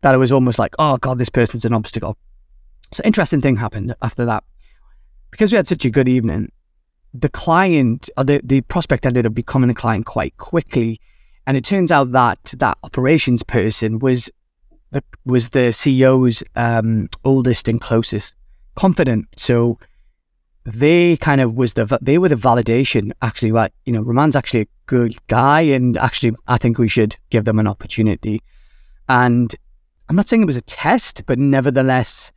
that 0.01 0.15
I 0.15 0.17
was 0.17 0.33
almost 0.33 0.59
like, 0.59 0.75
oh 0.79 0.97
God, 0.97 1.19
this 1.19 1.29
person's 1.29 1.65
an 1.65 1.75
obstacle. 1.75 2.17
So 2.93 3.03
interesting 3.05 3.41
thing 3.41 3.57
happened 3.57 3.95
after 4.03 4.25
that. 4.25 4.45
Because 5.31 5.53
we 5.53 5.57
had 5.57 5.67
such 5.67 5.85
a 5.85 5.91
good 5.91 6.09
evening, 6.09 6.51
the 7.13 7.29
client 7.29 8.09
or 8.17 8.25
the, 8.25 8.41
the 8.43 8.63
prospect 8.63 9.05
ended 9.05 9.27
up 9.27 9.35
becoming 9.35 9.71
a 9.71 9.75
client 9.75 10.07
quite 10.07 10.37
quickly. 10.39 11.01
And 11.47 11.57
it 11.57 11.65
turns 11.65 11.93
out 11.93 12.13
that 12.13 12.55
that 12.59 12.79
operations 12.83 13.43
person 13.43 13.99
was 13.99 14.31
was 15.25 15.51
the 15.51 15.71
CEO's 15.71 16.43
um, 16.55 17.09
oldest 17.25 17.69
and 17.69 17.81
closest 17.81 18.35
confidant. 18.77 19.27
So 19.37 19.79
they 20.65 21.17
kind 21.19 21.41
of 21.41 21.55
was 21.55 21.75
the 21.75 21.99
they 22.03 22.19
were 22.19 22.29
the 22.29 22.35
validation 22.35 23.13
actually 23.23 23.53
that 23.53 23.73
you 23.85 23.93
know 23.93 24.03
Raman's 24.03 24.37
actually 24.37 24.63
a 24.63 24.67
good 24.87 25.17
guy 25.29 25.61
and 25.61 25.97
actually 25.97 26.33
I 26.49 26.59
think 26.59 26.79
we 26.79 26.89
should 26.89 27.17
give 27.31 27.45
them 27.45 27.59
an 27.59 27.67
opportunity. 27.67 28.43
And 29.09 29.55
I'm 30.09 30.17
not 30.17 30.29
saying 30.29 30.43
it 30.43 30.47
was 30.47 30.57
a 30.57 30.63
test, 30.63 31.25
but 31.27 31.39
nevertheless 31.39 32.33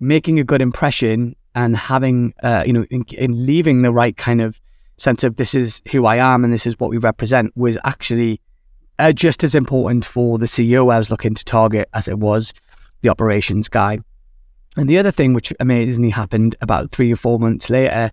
making 0.00 0.40
a 0.40 0.44
good 0.44 0.62
impression 0.62 1.36
and 1.54 1.76
having 1.76 2.34
uh, 2.42 2.64
you 2.66 2.72
know 2.72 2.84
in, 2.90 3.04
in 3.16 3.46
leaving 3.46 3.82
the 3.82 3.92
right 3.92 4.16
kind 4.16 4.40
of 4.40 4.60
sense 4.96 5.24
of 5.24 5.36
this 5.36 5.54
is 5.54 5.82
who 5.90 6.06
I 6.06 6.16
am 6.16 6.44
and 6.44 6.52
this 6.52 6.66
is 6.66 6.78
what 6.78 6.90
we 6.90 6.98
represent 6.98 7.56
was 7.56 7.78
actually 7.84 8.40
uh, 9.00 9.12
just 9.12 9.42
as 9.42 9.54
important 9.54 10.04
for 10.04 10.38
the 10.38 10.46
CEO 10.46 10.92
I 10.92 10.98
was 10.98 11.10
looking 11.10 11.34
to 11.34 11.44
target 11.44 11.88
as 11.94 12.06
it 12.06 12.18
was 12.18 12.52
the 13.02 13.08
operations 13.08 13.68
guy. 13.68 14.00
And 14.76 14.88
the 14.88 14.98
other 14.98 15.10
thing 15.10 15.34
which 15.34 15.52
amazingly 15.58 16.10
happened 16.10 16.54
about 16.60 16.92
three 16.92 17.12
or 17.12 17.16
four 17.16 17.38
months 17.38 17.70
later 17.70 18.10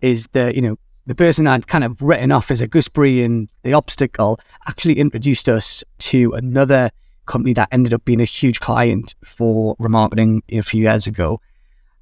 is 0.00 0.26
that, 0.32 0.56
you 0.56 0.62
know, 0.62 0.76
the 1.06 1.14
person 1.14 1.46
I'd 1.46 1.66
kind 1.66 1.84
of 1.84 2.00
written 2.02 2.32
off 2.32 2.50
as 2.50 2.60
a 2.60 2.66
gooseberry 2.66 3.22
and 3.22 3.50
the 3.62 3.74
obstacle 3.74 4.38
actually 4.66 4.98
introduced 4.98 5.48
us 5.48 5.84
to 5.98 6.32
another 6.32 6.90
company 7.26 7.52
that 7.54 7.68
ended 7.70 7.94
up 7.94 8.04
being 8.04 8.20
a 8.20 8.24
huge 8.24 8.60
client 8.60 9.14
for 9.24 9.76
remarketing 9.76 10.40
a 10.50 10.62
few 10.62 10.82
years 10.82 11.06
ago. 11.06 11.40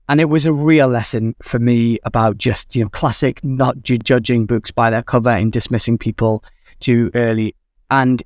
And 0.08 0.20
it 0.20 0.26
was 0.26 0.46
a 0.46 0.52
real 0.52 0.88
lesson 0.88 1.34
for 1.42 1.58
me 1.58 1.98
about 2.04 2.38
just, 2.38 2.74
you 2.74 2.82
know, 2.82 2.88
classic 2.88 3.44
not 3.44 3.82
judging 3.82 4.46
books 4.46 4.70
by 4.70 4.88
their 4.88 5.02
cover 5.02 5.30
and 5.30 5.52
dismissing 5.52 5.98
people 5.98 6.42
too 6.80 7.10
early. 7.14 7.54
And 7.90 8.22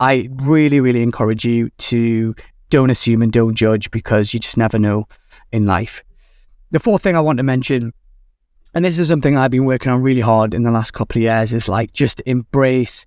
I 0.00 0.28
really, 0.36 0.80
really 0.80 1.02
encourage 1.02 1.44
you 1.44 1.70
to 1.70 2.34
don't 2.70 2.90
assume 2.90 3.22
and 3.22 3.32
don't 3.32 3.54
judge 3.54 3.90
because 3.90 4.34
you 4.34 4.40
just 4.40 4.56
never 4.56 4.78
know 4.78 5.08
in 5.52 5.66
life. 5.66 6.02
The 6.70 6.78
fourth 6.78 7.02
thing 7.02 7.16
I 7.16 7.20
want 7.20 7.38
to 7.38 7.42
mention, 7.42 7.92
and 8.74 8.84
this 8.84 8.98
is 8.98 9.08
something 9.08 9.36
I've 9.36 9.50
been 9.50 9.64
working 9.64 9.90
on 9.90 10.02
really 10.02 10.20
hard 10.20 10.52
in 10.52 10.64
the 10.64 10.70
last 10.70 10.92
couple 10.92 11.18
of 11.18 11.22
years, 11.22 11.54
is 11.54 11.68
like 11.68 11.92
just 11.92 12.20
embrace 12.26 13.06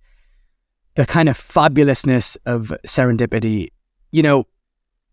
the 0.96 1.06
kind 1.06 1.30
of 1.30 1.38
fabulousness 1.38 2.38
of 2.46 2.74
serendipity. 2.88 3.70
You 4.12 4.24
know, 4.24 4.48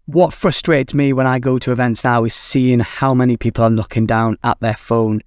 what 0.06 0.32
frustrates 0.32 0.94
me 0.94 1.12
when 1.12 1.26
I 1.26 1.38
go 1.38 1.58
to 1.58 1.70
events 1.72 2.02
now 2.02 2.24
is 2.24 2.34
seeing 2.34 2.80
how 2.80 3.12
many 3.12 3.36
people 3.36 3.62
are 3.64 3.70
looking 3.70 4.06
down 4.06 4.38
at 4.42 4.58
their 4.60 4.74
phone, 4.74 5.20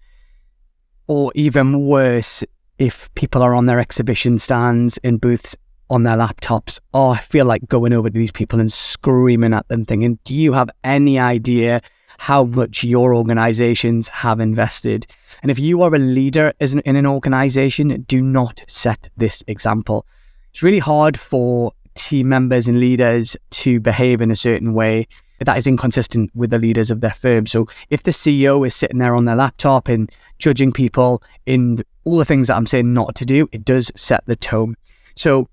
or 1.08 1.32
even 1.36 1.86
worse, 1.86 2.44
if 2.82 3.14
people 3.14 3.44
are 3.44 3.54
on 3.54 3.68
their 3.68 3.80
exhibition 3.80 4.40
stands 4.40 4.98
in 5.04 5.18
booths 5.18 5.56
on 5.92 6.02
their 6.02 6.18
laptops. 6.18 6.80
Oh, 6.96 7.10
I 7.10 7.20
feel 7.20 7.46
like 7.46 7.68
going 7.68 7.94
over 7.94 8.10
to 8.10 8.18
these 8.18 8.32
people 8.32 8.60
and 8.60 8.74
screaming 8.74 9.54
at 9.54 9.68
them, 9.68 9.86
thinking, 9.86 10.18
Do 10.24 10.34
you 10.34 10.54
have 10.54 10.72
any 10.84 11.20
idea 11.20 11.82
how 12.18 12.46
much 12.46 12.84
your 12.84 13.14
organizations 13.14 14.08
have 14.08 14.40
invested? 14.40 15.06
And 15.44 15.52
if 15.52 15.60
you 15.60 15.84
are 15.84 15.94
a 15.94 16.00
leader 16.00 16.54
in 16.60 16.82
an 16.96 17.06
organization, 17.06 18.04
do 18.08 18.20
not 18.20 18.64
set 18.68 19.10
this 19.16 19.44
example. 19.46 20.08
It's 20.52 20.64
really 20.64 20.80
hard 20.80 21.20
for 21.20 21.74
team 21.94 22.30
members 22.30 22.68
and 22.68 22.80
leaders 22.80 23.38
to 23.52 23.80
behave 23.80 24.22
in 24.22 24.32
a 24.32 24.36
certain 24.36 24.74
way 24.74 25.08
that 25.46 25.58
is 25.58 25.68
inconsistent 25.68 26.32
with 26.36 26.50
the 26.50 26.60
leaders 26.60 26.92
of 26.92 27.02
their 27.02 27.14
firm. 27.14 27.48
So 27.48 27.68
if 27.90 28.04
the 28.04 28.12
CEO 28.12 28.66
is 28.66 28.76
sitting 28.76 29.00
there 29.00 29.16
on 29.16 29.26
their 29.26 29.36
laptop 29.36 29.88
and 29.88 30.12
judging 30.40 30.72
people 30.72 31.24
in 31.46 31.84
all 32.04 32.18
the 32.18 32.26
things 32.26 32.48
that 32.48 32.56
I'm 32.56 32.68
saying 32.68 32.94
not 32.94 33.16
to 33.16 33.26
do, 33.26 33.48
it 33.52 33.66
does 33.66 33.92
set 33.96 34.26
the 34.26 34.36
tone. 34.36 34.76
So 35.16 35.50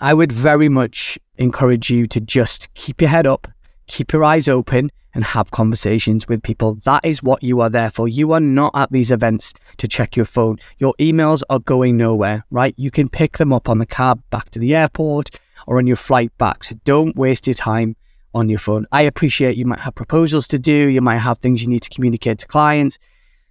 I 0.00 0.14
would 0.14 0.32
very 0.32 0.68
much 0.68 1.18
encourage 1.36 1.90
you 1.90 2.06
to 2.08 2.20
just 2.20 2.72
keep 2.74 3.00
your 3.00 3.10
head 3.10 3.26
up, 3.26 3.48
keep 3.86 4.12
your 4.12 4.24
eyes 4.24 4.48
open, 4.48 4.90
and 5.14 5.24
have 5.24 5.50
conversations 5.50 6.26
with 6.26 6.42
people. 6.42 6.74
That 6.84 7.04
is 7.04 7.22
what 7.22 7.42
you 7.42 7.60
are 7.60 7.68
there 7.68 7.90
for. 7.90 8.08
You 8.08 8.32
are 8.32 8.40
not 8.40 8.72
at 8.74 8.92
these 8.92 9.10
events 9.10 9.52
to 9.76 9.86
check 9.86 10.16
your 10.16 10.24
phone. 10.24 10.58
Your 10.78 10.94
emails 10.98 11.42
are 11.50 11.58
going 11.58 11.96
nowhere, 11.96 12.44
right? 12.50 12.74
You 12.78 12.90
can 12.90 13.08
pick 13.08 13.36
them 13.36 13.52
up 13.52 13.68
on 13.68 13.78
the 13.78 13.86
cab 13.86 14.22
back 14.30 14.50
to 14.50 14.58
the 14.58 14.74
airport 14.74 15.30
or 15.66 15.78
on 15.78 15.86
your 15.86 15.96
flight 15.96 16.36
back. 16.38 16.64
So 16.64 16.76
don't 16.84 17.16
waste 17.16 17.46
your 17.46 17.54
time 17.54 17.96
on 18.34 18.48
your 18.48 18.58
phone. 18.58 18.86
I 18.92 19.02
appreciate 19.02 19.56
you 19.56 19.66
might 19.66 19.80
have 19.80 19.94
proposals 19.94 20.48
to 20.48 20.58
do, 20.58 20.88
you 20.88 21.00
might 21.00 21.18
have 21.18 21.38
things 21.38 21.62
you 21.62 21.68
need 21.68 21.82
to 21.82 21.90
communicate 21.90 22.38
to 22.38 22.46
clients. 22.46 22.98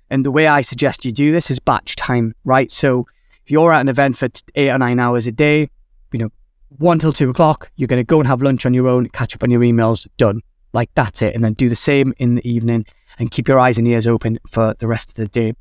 And 0.09 0.25
the 0.25 0.31
way 0.31 0.47
I 0.47 0.61
suggest 0.61 1.05
you 1.05 1.11
do 1.11 1.31
this 1.31 1.49
is 1.49 1.59
batch 1.59 1.95
time, 1.95 2.35
right? 2.43 2.69
So 2.69 3.05
if 3.45 3.51
you're 3.51 3.71
at 3.71 3.81
an 3.81 3.89
event 3.89 4.17
for 4.17 4.27
eight 4.55 4.69
or 4.69 4.77
nine 4.77 4.99
hours 4.99 5.25
a 5.27 5.31
day, 5.31 5.69
you 6.11 6.19
know, 6.19 6.29
one 6.77 6.99
till 6.99 7.13
two 7.13 7.29
o'clock, 7.29 7.71
you're 7.75 7.87
going 7.87 7.99
to 7.99 8.03
go 8.03 8.19
and 8.19 8.27
have 8.27 8.41
lunch 8.41 8.65
on 8.65 8.73
your 8.73 8.87
own, 8.87 9.07
catch 9.09 9.35
up 9.35 9.43
on 9.43 9.49
your 9.49 9.61
emails, 9.61 10.07
done. 10.17 10.41
Like 10.73 10.89
that's 10.95 11.21
it. 11.21 11.35
And 11.35 11.43
then 11.43 11.53
do 11.53 11.69
the 11.69 11.75
same 11.75 12.13
in 12.17 12.35
the 12.35 12.49
evening 12.49 12.85
and 13.19 13.31
keep 13.31 13.47
your 13.47 13.59
eyes 13.59 13.77
and 13.77 13.87
ears 13.87 14.07
open 14.07 14.39
for 14.49 14.73
the 14.79 14.87
rest 14.87 15.09
of 15.09 15.15
the 15.15 15.27
day. 15.27 15.53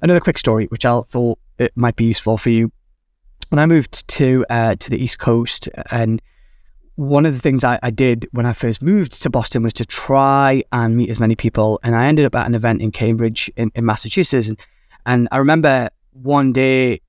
Another 0.00 0.20
quick 0.20 0.38
story, 0.38 0.66
which 0.66 0.84
I 0.84 1.00
thought 1.02 1.38
it 1.58 1.72
might 1.74 1.96
be 1.96 2.04
useful 2.04 2.38
for 2.38 2.50
you. 2.50 2.70
When 3.48 3.58
I 3.58 3.66
moved 3.66 4.06
to 4.08 4.44
uh, 4.50 4.74
to 4.76 4.90
the 4.90 5.02
East 5.02 5.18
Coast, 5.18 5.68
and 5.90 6.20
one 6.98 7.24
of 7.24 7.32
the 7.32 7.38
things 7.38 7.62
I, 7.62 7.78
I 7.80 7.90
did 7.92 8.26
when 8.32 8.44
I 8.44 8.52
first 8.52 8.82
moved 8.82 9.22
to 9.22 9.30
Boston 9.30 9.62
was 9.62 9.72
to 9.74 9.84
try 9.84 10.64
and 10.72 10.96
meet 10.96 11.08
as 11.10 11.20
many 11.20 11.36
people. 11.36 11.78
And 11.84 11.94
I 11.94 12.06
ended 12.06 12.24
up 12.24 12.34
at 12.34 12.44
an 12.44 12.56
event 12.56 12.82
in 12.82 12.90
Cambridge 12.90 13.48
in, 13.56 13.70
in 13.76 13.86
Massachusetts. 13.86 14.48
And, 14.48 14.58
and 15.06 15.28
I 15.30 15.36
remember 15.36 15.90
one 16.10 16.52
day 16.52 17.00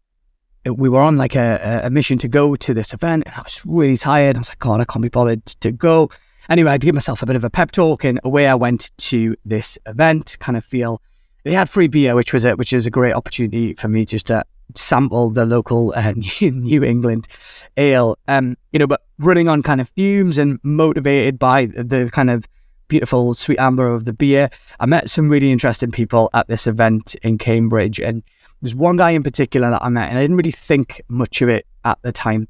uh, 0.68 0.76
we 0.76 0.90
were 0.90 1.02
on 1.02 1.18
like 1.18 1.36
a, 1.36 1.82
a 1.86 1.90
mission 1.90 2.20
to 2.20 2.28
go 2.28 2.56
to 2.56 2.72
this 2.72 2.94
event 2.94 3.24
and 3.26 3.34
I 3.34 3.42
was 3.42 3.64
really 3.66 3.98
tired. 3.98 4.36
I 4.36 4.42
was 4.42 4.50
like, 4.50 4.60
God, 4.60 4.80
I 4.80 4.86
can't 4.86 5.02
be 5.02 5.10
bothered 5.10 5.44
to 5.48 5.72
go. 5.72 6.12
Anyway, 6.50 6.70
I 6.70 6.78
give 6.78 6.94
myself 6.94 7.24
a 7.24 7.26
bit 7.26 7.36
of 7.36 7.44
a 7.44 7.50
pep 7.50 7.72
talk 7.72 8.04
and 8.04 8.20
away 8.24 8.46
I 8.46 8.54
went 8.54 8.92
to 8.96 9.36
this 9.44 9.80
event, 9.88 10.38
kind 10.40 10.56
of 10.56 10.64
feel 10.64 11.02
they 11.46 11.54
had 11.54 11.68
free 11.68 11.88
beer, 11.88 12.14
which 12.14 12.32
was 12.32 12.46
a, 12.46 12.52
which 12.54 12.74
was 12.74 12.86
a 12.86 12.92
great 12.92 13.14
opportunity 13.14 13.74
for 13.74 13.88
me 13.88 14.06
just 14.06 14.28
to 14.28 14.44
sample 14.76 15.30
the 15.30 15.46
local 15.46 15.94
uh, 15.96 16.14
New 16.42 16.84
England 16.84 17.28
ale. 17.78 18.18
Um, 18.28 18.58
you 18.72 18.80
know, 18.80 18.88
but 18.88 19.02
running 19.18 19.50
on 19.50 19.64
kind 19.64 19.82
of 19.82 19.90
fumes 19.90 20.38
and 20.38 20.60
motivated 20.64 21.40
by 21.40 21.66
the 21.66 22.10
kind 22.14 22.30
of 22.30 22.46
beautiful 22.88 23.34
sweet 23.34 23.60
amber 23.60 23.88
of 23.88 24.06
the 24.06 24.14
beer, 24.14 24.50
I 24.80 24.86
met 24.86 25.10
some 25.10 25.30
really 25.30 25.52
interesting 25.52 25.92
people 25.92 26.30
at 26.34 26.48
this 26.48 26.66
event 26.68 27.16
in 27.22 27.38
Cambridge 27.38 28.00
and 28.00 28.24
there's 28.62 28.76
one 28.76 28.98
guy 28.98 29.12
in 29.12 29.24
particular 29.24 29.70
that 29.70 29.84
I 29.84 29.90
met, 29.90 30.10
and 30.10 30.18
I 30.18 30.22
didn't 30.22 30.38
really 30.38 30.52
think 30.52 31.02
much 31.08 31.42
of 31.42 31.50
it 31.50 31.66
at 31.86 31.98
the 32.02 32.12
time. 32.12 32.48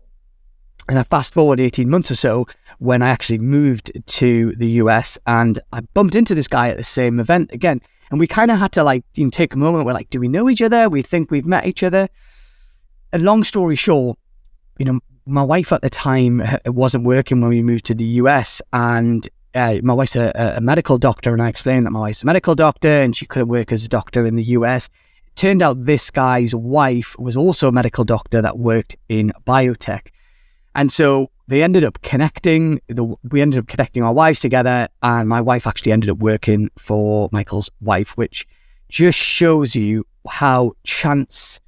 And 0.88 0.98
I 0.98 1.04
fast 1.04 1.34
forward 1.34 1.60
18 1.60 1.88
months 1.88 2.10
or 2.10 2.16
so 2.16 2.48
when 2.80 3.04
I 3.04 3.10
actually 3.10 3.38
moved 3.38 3.92
to 4.08 4.56
the 4.56 4.68
US 4.84 5.20
and 5.28 5.60
I 5.72 5.82
bumped 5.82 6.16
into 6.16 6.34
this 6.34 6.48
guy 6.48 6.70
at 6.70 6.78
the 6.78 6.84
same 6.84 7.20
event 7.20 7.52
again. 7.52 7.82
And 8.12 8.20
we 8.20 8.28
kind 8.28 8.52
of 8.52 8.58
had 8.58 8.72
to 8.74 8.84
like 8.84 9.04
you 9.16 9.26
know, 9.26 9.30
take 9.30 9.54
a 9.54 9.58
moment. 9.58 9.86
We're 9.86 9.94
like, 9.94 10.10
do 10.10 10.20
we 10.20 10.28
know 10.28 10.50
each 10.50 10.62
other? 10.62 10.90
We 10.90 11.02
think 11.02 11.32
we've 11.32 11.46
met 11.46 11.66
each 11.66 11.84
other. 11.84 12.10
And 13.12 13.24
long 13.24 13.44
story 13.44 13.76
short, 13.76 14.18
you 14.78 14.86
know, 14.86 15.00
my 15.26 15.44
wife 15.44 15.72
at 15.72 15.82
the 15.82 15.90
time 15.90 16.44
wasn't 16.66 17.04
working 17.04 17.42
when 17.42 17.50
we 17.50 17.62
moved 17.62 17.86
to 17.86 17.94
the 17.94 18.06
US. 18.06 18.62
And 18.74 19.28
uh, 19.54 19.80
my 19.84 19.94
wife's 19.94 20.16
a, 20.16 20.32
a 20.58 20.62
medical 20.62 20.98
doctor. 20.98 21.34
And 21.34 21.42
I 21.42 21.50
explained 21.50 21.86
that 21.86 21.92
my 21.92 22.00
wife's 22.00 22.24
a 22.24 22.26
medical 22.26 22.56
doctor 22.56 22.90
and 22.90 23.16
she 23.16 23.26
couldn't 23.26 23.48
work 23.48 23.72
as 23.72 23.84
a 23.84 23.90
doctor 23.90 24.26
in 24.26 24.36
the 24.36 24.44
US 24.44 24.90
It 25.28 25.36
turned 25.36 25.62
out 25.62 25.86
this 25.86 26.10
guy's 26.10 26.56
wife 26.56 27.18
was 27.20 27.38
also 27.38 27.68
a 27.68 27.72
medical 27.72 28.04
doctor 28.04 28.42
that 28.42 28.58
worked 28.58 28.96
in 29.08 29.32
biotech. 29.46 30.08
And 30.76 30.92
so 30.92 31.32
they 31.50 31.64
ended 31.64 31.84
up 31.84 32.02
connecting. 32.04 32.80
The, 32.88 33.16
we 33.30 33.42
ended 33.42 33.60
up 33.60 33.68
connecting 33.68 34.04
our 34.04 34.14
wives 34.14 34.40
together, 34.40 34.88
and 35.02 35.28
my 35.28 35.42
wife 35.42 35.66
actually 35.66 35.92
ended 35.92 36.10
up 36.10 36.20
working 36.20 36.70
for 36.78 37.28
Michael's 37.32 37.70
wife, 37.82 38.12
which 38.12 38.48
just 38.88 39.18
shows 39.18 39.76
you 39.76 40.06
how 40.28 40.74
chance 40.84 41.60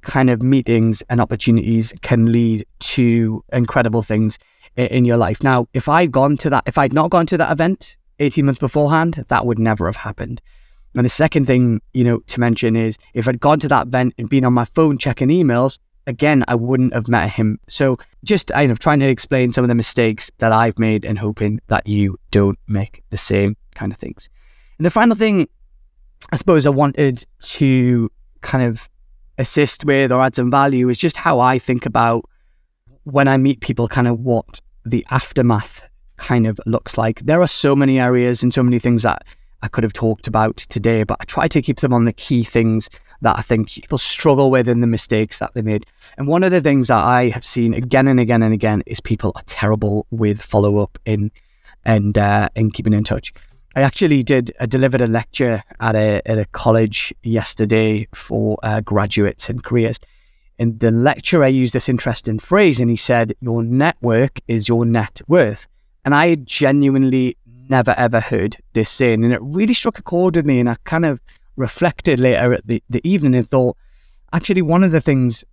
kind 0.00 0.30
of 0.30 0.42
meetings 0.42 1.02
and 1.10 1.20
opportunities 1.20 1.92
can 2.00 2.32
lead 2.32 2.64
to 2.78 3.44
incredible 3.52 4.02
things 4.02 4.38
in 4.76 5.04
your 5.04 5.18
life. 5.18 5.42
Now, 5.42 5.68
if 5.74 5.88
I'd 5.88 6.10
gone 6.10 6.38
to 6.38 6.50
that, 6.50 6.64
if 6.66 6.78
I'd 6.78 6.94
not 6.94 7.10
gone 7.10 7.26
to 7.26 7.36
that 7.36 7.52
event 7.52 7.96
18 8.20 8.46
months 8.46 8.60
beforehand, 8.60 9.24
that 9.28 9.44
would 9.44 9.58
never 9.58 9.86
have 9.86 9.96
happened. 9.96 10.40
And 10.94 11.04
the 11.04 11.10
second 11.10 11.46
thing, 11.46 11.82
you 11.92 12.04
know, 12.04 12.20
to 12.20 12.40
mention 12.40 12.76
is 12.76 12.96
if 13.12 13.28
I'd 13.28 13.40
gone 13.40 13.60
to 13.60 13.68
that 13.68 13.88
event 13.88 14.14
and 14.16 14.30
been 14.30 14.44
on 14.44 14.54
my 14.54 14.64
phone 14.64 14.96
checking 14.96 15.28
emails, 15.28 15.78
again, 16.08 16.42
I 16.48 16.54
wouldn't 16.56 16.94
have 16.94 17.06
met 17.06 17.30
him. 17.30 17.60
So 17.68 17.98
just 18.24 18.50
you 18.58 18.66
know, 18.66 18.74
trying 18.74 18.98
to 19.00 19.08
explain 19.08 19.52
some 19.52 19.62
of 19.62 19.68
the 19.68 19.74
mistakes 19.74 20.30
that 20.38 20.50
I've 20.50 20.78
made 20.78 21.04
and 21.04 21.18
hoping 21.18 21.60
that 21.68 21.86
you 21.86 22.18
don't 22.30 22.58
make 22.66 23.04
the 23.10 23.16
same 23.16 23.56
kind 23.74 23.92
of 23.92 23.98
things. 23.98 24.28
And 24.78 24.86
the 24.86 24.90
final 24.90 25.14
thing 25.14 25.48
I 26.32 26.36
suppose 26.36 26.66
I 26.66 26.70
wanted 26.70 27.24
to 27.40 28.10
kind 28.40 28.64
of 28.64 28.88
assist 29.36 29.84
with 29.84 30.10
or 30.10 30.20
add 30.22 30.34
some 30.34 30.50
value 30.50 30.88
is 30.88 30.98
just 30.98 31.16
how 31.16 31.38
I 31.38 31.58
think 31.58 31.86
about 31.86 32.24
when 33.04 33.28
I 33.28 33.36
meet 33.36 33.60
people, 33.60 33.86
kind 33.86 34.08
of 34.08 34.18
what 34.20 34.60
the 34.84 35.06
aftermath 35.10 35.88
kind 36.16 36.46
of 36.46 36.58
looks 36.66 36.98
like. 36.98 37.20
There 37.20 37.40
are 37.40 37.48
so 37.48 37.76
many 37.76 38.00
areas 38.00 38.42
and 38.42 38.52
so 38.52 38.62
many 38.62 38.78
things 38.78 39.02
that 39.04 39.24
I 39.62 39.68
could 39.68 39.84
have 39.84 39.92
talked 39.92 40.26
about 40.26 40.56
today, 40.56 41.02
but 41.02 41.16
I 41.20 41.24
try 41.24 41.48
to 41.48 41.62
keep 41.62 41.80
them 41.80 41.92
on 41.92 42.04
the 42.04 42.12
key 42.12 42.44
things 42.44 42.88
that 43.20 43.36
I 43.36 43.42
think 43.42 43.70
people 43.70 43.98
struggle 43.98 44.50
with 44.50 44.68
and 44.68 44.82
the 44.82 44.86
mistakes 44.86 45.38
that 45.40 45.54
they 45.54 45.62
made. 45.62 45.84
And 46.16 46.28
one 46.28 46.44
of 46.44 46.52
the 46.52 46.60
things 46.60 46.88
that 46.88 47.04
I 47.04 47.30
have 47.30 47.44
seen 47.44 47.74
again 47.74 48.06
and 48.06 48.20
again 48.20 48.42
and 48.42 48.54
again 48.54 48.82
is 48.86 49.00
people 49.00 49.32
are 49.34 49.42
terrible 49.46 50.06
with 50.10 50.40
follow 50.40 50.78
up 50.78 50.98
in 51.04 51.32
and 51.84 52.16
uh, 52.16 52.48
in 52.54 52.70
keeping 52.70 52.92
in 52.92 53.04
touch. 53.04 53.32
I 53.74 53.82
actually 53.82 54.22
did 54.22 54.52
I 54.60 54.66
delivered 54.66 55.00
a 55.00 55.06
lecture 55.06 55.62
at 55.80 55.94
a 55.94 56.22
at 56.26 56.38
a 56.38 56.44
college 56.46 57.14
yesterday 57.22 58.08
for 58.14 58.58
uh, 58.62 58.80
graduates 58.80 59.48
and 59.48 59.62
careers. 59.62 59.98
In 60.58 60.78
the 60.78 60.90
lecturer 60.90 61.46
used 61.46 61.74
this 61.74 61.88
interesting 61.88 62.40
phrase, 62.40 62.80
and 62.80 62.90
he 62.90 62.96
said, 62.96 63.34
"Your 63.40 63.62
network 63.62 64.40
is 64.48 64.68
your 64.68 64.84
net 64.84 65.20
worth." 65.28 65.68
And 66.04 66.14
I 66.14 66.36
genuinely 66.36 67.36
never 67.70 67.94
ever 67.96 68.20
heard 68.20 68.56
this 68.72 68.90
saying, 68.90 69.24
and 69.24 69.32
it 69.32 69.40
really 69.42 69.74
struck 69.74 69.98
a 69.98 70.02
chord 70.02 70.36
with 70.36 70.46
me. 70.46 70.60
And 70.60 70.70
I 70.70 70.76
kind 70.84 71.04
of 71.04 71.20
reflected 71.56 72.20
later 72.20 72.54
at 72.54 72.66
the, 72.66 72.82
the 72.88 73.06
evening 73.08 73.34
and 73.34 73.48
thought, 73.48 73.76
actually, 74.32 74.62
one 74.62 74.84
of 74.84 74.92
the 74.92 75.00
things 75.00 75.44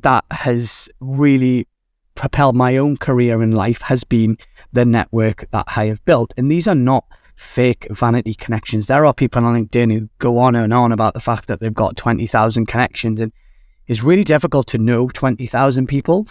that 0.00 0.24
has 0.30 0.88
really 1.00 1.66
propelled 2.14 2.54
my 2.54 2.76
own 2.76 2.96
career 2.96 3.42
in 3.42 3.52
life 3.52 3.82
has 3.82 4.04
been 4.04 4.38
the 4.72 4.84
network 4.84 5.50
that 5.50 5.64
I 5.76 5.86
have 5.86 6.04
built. 6.04 6.32
And 6.36 6.50
these 6.50 6.68
are 6.68 6.74
not 6.74 7.04
fake 7.36 7.86
vanity 7.90 8.34
connections. 8.34 8.86
There 8.86 9.04
are 9.04 9.14
people 9.14 9.44
on 9.44 9.54
LinkedIn 9.54 9.92
who 9.92 10.08
go 10.18 10.38
on 10.38 10.54
and 10.54 10.72
on 10.72 10.92
about 10.92 11.14
the 11.14 11.20
fact 11.20 11.48
that 11.48 11.60
they've 11.60 11.74
got 11.74 11.96
20,000 11.96 12.66
connections, 12.66 13.20
and 13.20 13.32
it's 13.86 14.02
really 14.02 14.24
difficult 14.24 14.66
to 14.68 14.78
know 14.78 15.08
20,000 15.08 15.86
people. 15.86 16.26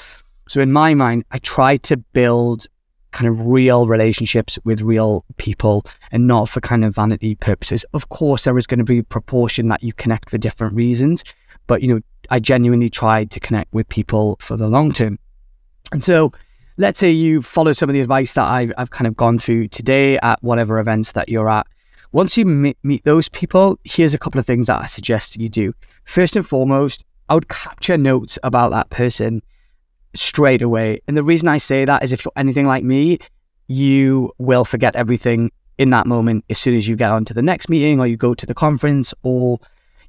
So, 0.47 0.61
in 0.61 0.71
my 0.71 0.93
mind, 0.93 1.25
I 1.31 1.39
try 1.39 1.77
to 1.77 1.97
build 1.97 2.67
kind 3.13 3.29
of 3.29 3.45
real 3.45 3.87
relationships 3.87 4.59
with 4.63 4.81
real 4.81 5.23
people 5.37 5.85
and 6.11 6.27
not 6.27 6.49
for 6.49 6.59
kind 6.59 6.83
of 6.83 6.95
vanity 6.95 7.35
purposes. 7.35 7.85
Of 7.93 8.09
course, 8.09 8.43
there 8.43 8.57
is 8.57 8.67
going 8.67 8.79
to 8.79 8.83
be 8.83 8.99
a 8.99 9.03
proportion 9.03 9.69
that 9.69 9.83
you 9.83 9.93
connect 9.93 10.29
for 10.29 10.37
different 10.37 10.75
reasons, 10.75 11.23
but 11.67 11.81
you 11.81 11.93
know, 11.93 12.01
I 12.29 12.39
genuinely 12.39 12.89
try 12.89 13.25
to 13.25 13.39
connect 13.39 13.73
with 13.73 13.87
people 13.89 14.37
for 14.39 14.57
the 14.57 14.67
long 14.67 14.93
term. 14.93 15.19
And 15.91 16.03
so, 16.03 16.31
let's 16.77 16.99
say 16.99 17.11
you 17.11 17.41
follow 17.41 17.73
some 17.73 17.89
of 17.89 17.93
the 17.93 18.01
advice 18.01 18.33
that 18.33 18.45
I've, 18.45 18.73
I've 18.77 18.89
kind 18.89 19.07
of 19.07 19.15
gone 19.15 19.37
through 19.37 19.67
today 19.69 20.17
at 20.19 20.41
whatever 20.41 20.79
events 20.79 21.11
that 21.13 21.29
you're 21.29 21.49
at. 21.49 21.67
Once 22.11 22.37
you 22.37 22.45
meet, 22.45 22.77
meet 22.83 23.03
those 23.05 23.29
people, 23.29 23.79
here's 23.83 24.13
a 24.13 24.19
couple 24.19 24.39
of 24.39 24.45
things 24.45 24.67
that 24.67 24.81
I 24.81 24.85
suggest 24.85 25.37
you 25.37 25.49
do. 25.49 25.73
First 26.05 26.35
and 26.35 26.47
foremost, 26.47 27.03
I 27.29 27.35
would 27.35 27.49
capture 27.49 27.97
notes 27.97 28.37
about 28.43 28.71
that 28.71 28.89
person 28.89 29.41
straight 30.15 30.61
away. 30.61 31.01
And 31.07 31.17
the 31.17 31.23
reason 31.23 31.47
I 31.47 31.57
say 31.57 31.85
that 31.85 32.03
is 32.03 32.11
if 32.11 32.23
you're 32.25 32.33
anything 32.35 32.65
like 32.65 32.83
me, 32.83 33.19
you 33.67 34.31
will 34.37 34.65
forget 34.65 34.95
everything 34.95 35.51
in 35.77 35.89
that 35.89 36.05
moment 36.05 36.45
as 36.49 36.59
soon 36.59 36.75
as 36.75 36.87
you 36.87 36.95
get 36.95 37.11
on 37.11 37.25
to 37.25 37.33
the 37.33 37.41
next 37.41 37.69
meeting 37.69 37.99
or 37.99 38.07
you 38.07 38.17
go 38.17 38.33
to 38.33 38.45
the 38.45 38.53
conference 38.53 39.13
or 39.23 39.59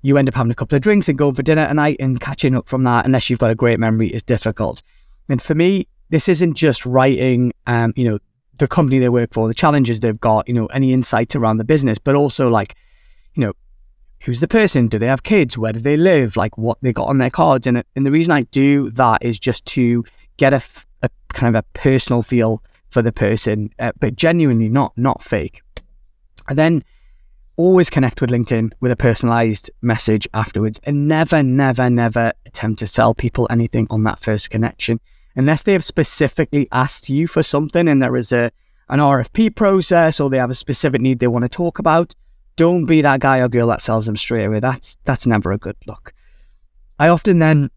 you 0.02 0.18
end 0.18 0.28
up 0.28 0.34
having 0.34 0.52
a 0.52 0.54
couple 0.54 0.76
of 0.76 0.82
drinks 0.82 1.08
and 1.08 1.16
going 1.16 1.34
for 1.34 1.42
dinner 1.42 1.62
at 1.62 1.75
night 1.75 1.96
and 1.99 2.20
catching 2.20 2.54
up 2.54 2.68
from 2.68 2.84
that 2.84 3.06
unless 3.06 3.30
you've 3.30 3.38
got 3.38 3.50
a 3.50 3.54
great 3.54 3.80
memory 3.80 4.08
is 4.08 4.23
difficult. 4.23 4.82
And 5.28 5.40
for 5.40 5.54
me, 5.54 5.88
this 6.11 6.28
isn't 6.28 6.54
just 6.54 6.84
writing 6.84 7.52
um, 7.66 7.94
you 7.96 8.04
know, 8.04 8.18
the 8.58 8.68
company 8.68 8.99
they 8.99 9.08
work 9.08 9.32
for, 9.32 9.49
the 9.49 9.54
challenges 9.54 10.00
they've 10.00 10.20
got, 10.20 10.46
you 10.46 10.54
know, 10.54 10.66
any 10.66 10.92
insights 10.92 11.34
around 11.34 11.56
the 11.56 11.64
business, 11.64 11.99
but 11.99 12.14
also 12.14 12.49
like, 12.49 12.75
you 13.34 13.40
know, 13.44 13.52
who's 14.25 14.40
the 14.40 14.49
person? 14.49 14.88
Do 14.88 14.99
they 14.99 15.07
have 15.07 15.23
kids? 15.23 15.57
Where 15.57 15.73
do 15.73 15.81
they 15.81 15.97
live? 15.97 16.37
Like 16.37 16.57
what 16.57 16.78
they 16.81 16.93
got 16.93 17.09
on 17.09 17.19
their 17.19 17.31
cards. 17.31 17.66
And, 17.66 17.85
and 17.95 18.07
the 18.07 18.11
reason 18.11 18.33
I 18.33 18.43
do 18.43 18.90
that 18.90 19.23
is 19.23 19.38
just 19.38 19.64
to 19.66 20.04
get 20.37 20.52
a, 20.52 20.63
a 21.02 21.10
kind 21.32 21.54
of 21.54 21.60
a 21.60 21.78
personal 21.78 22.23
feel 22.23 22.63
for 22.91 23.02
the 23.02 23.13
person, 23.13 23.71
uh, 23.78 23.93
but 23.99 24.17
genuinely 24.17 24.69
not 24.69 24.93
not 24.97 25.23
fake. 25.23 25.63
And 26.49 26.56
then 26.56 26.84
always 27.56 27.91
connect 27.91 28.21
with 28.21 28.30
LinkedIn 28.30 28.73
with 28.80 28.93
a 28.93 28.97
personalized 28.97 29.71
message 29.82 30.26
afterwards, 30.34 30.80
and 30.84 31.06
never, 31.06 31.43
never, 31.43 31.89
never 31.89 32.32
attempt 32.47 32.80
to 32.80 32.87
sell 32.87 33.15
people 33.15 33.47
anything 33.50 33.87
on 33.91 34.02
that 34.04 34.21
first 34.21 34.50
connection 34.50 35.00
unless 35.37 35.63
they 35.63 35.73
have 35.73 35.84
specifically 35.84 36.69
asked 36.73 37.08
you 37.08 37.26
for 37.26 37.43
something 37.43 37.89
and 37.89 38.02
there 38.02 38.17
is 38.17 38.32
a 38.32 38.50
an 38.91 38.99
RFP 38.99 39.56
process 39.56 40.21
or 40.21 40.28
they 40.28 40.39
have 40.39 40.50
a 40.50 40.54
specific 40.54 41.00
need 41.00 41.19
they 41.19 41.26
want 41.26 41.45
to 41.45 41.49
talk 41.49 41.78
about 41.78 42.15
don't 42.56 42.84
be 42.84 43.02
that 43.02 43.21
guy 43.21 43.38
or 43.38 43.49
girl 43.49 43.69
that 43.69 43.82
sells 43.82 44.06
them 44.06 44.17
straight 44.17 44.45
away. 44.45 44.60
That's 44.60 44.97
that's 45.04 45.26
never 45.26 45.52
a 45.52 45.58
good 45.58 45.76
look. 45.86 46.12
I 46.99 47.08
often 47.08 47.38
then 47.38 47.71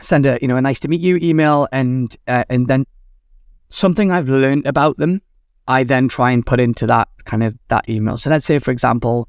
send 0.00 0.26
a 0.26 0.38
you 0.42 0.48
know 0.48 0.56
a 0.56 0.62
nice 0.62 0.80
to 0.80 0.88
meet 0.88 1.00
you 1.00 1.18
email 1.22 1.68
and 1.72 2.14
uh, 2.26 2.44
and 2.48 2.66
then 2.68 2.86
something 3.68 4.10
I've 4.10 4.28
learned 4.28 4.66
about 4.66 4.96
them. 4.96 5.22
I 5.66 5.84
then 5.84 6.08
try 6.08 6.30
and 6.32 6.44
put 6.44 6.60
into 6.60 6.86
that 6.86 7.08
kind 7.24 7.42
of 7.42 7.56
that 7.68 7.88
email. 7.88 8.16
So 8.16 8.30
let's 8.30 8.44
say 8.44 8.58
for 8.58 8.70
example, 8.70 9.28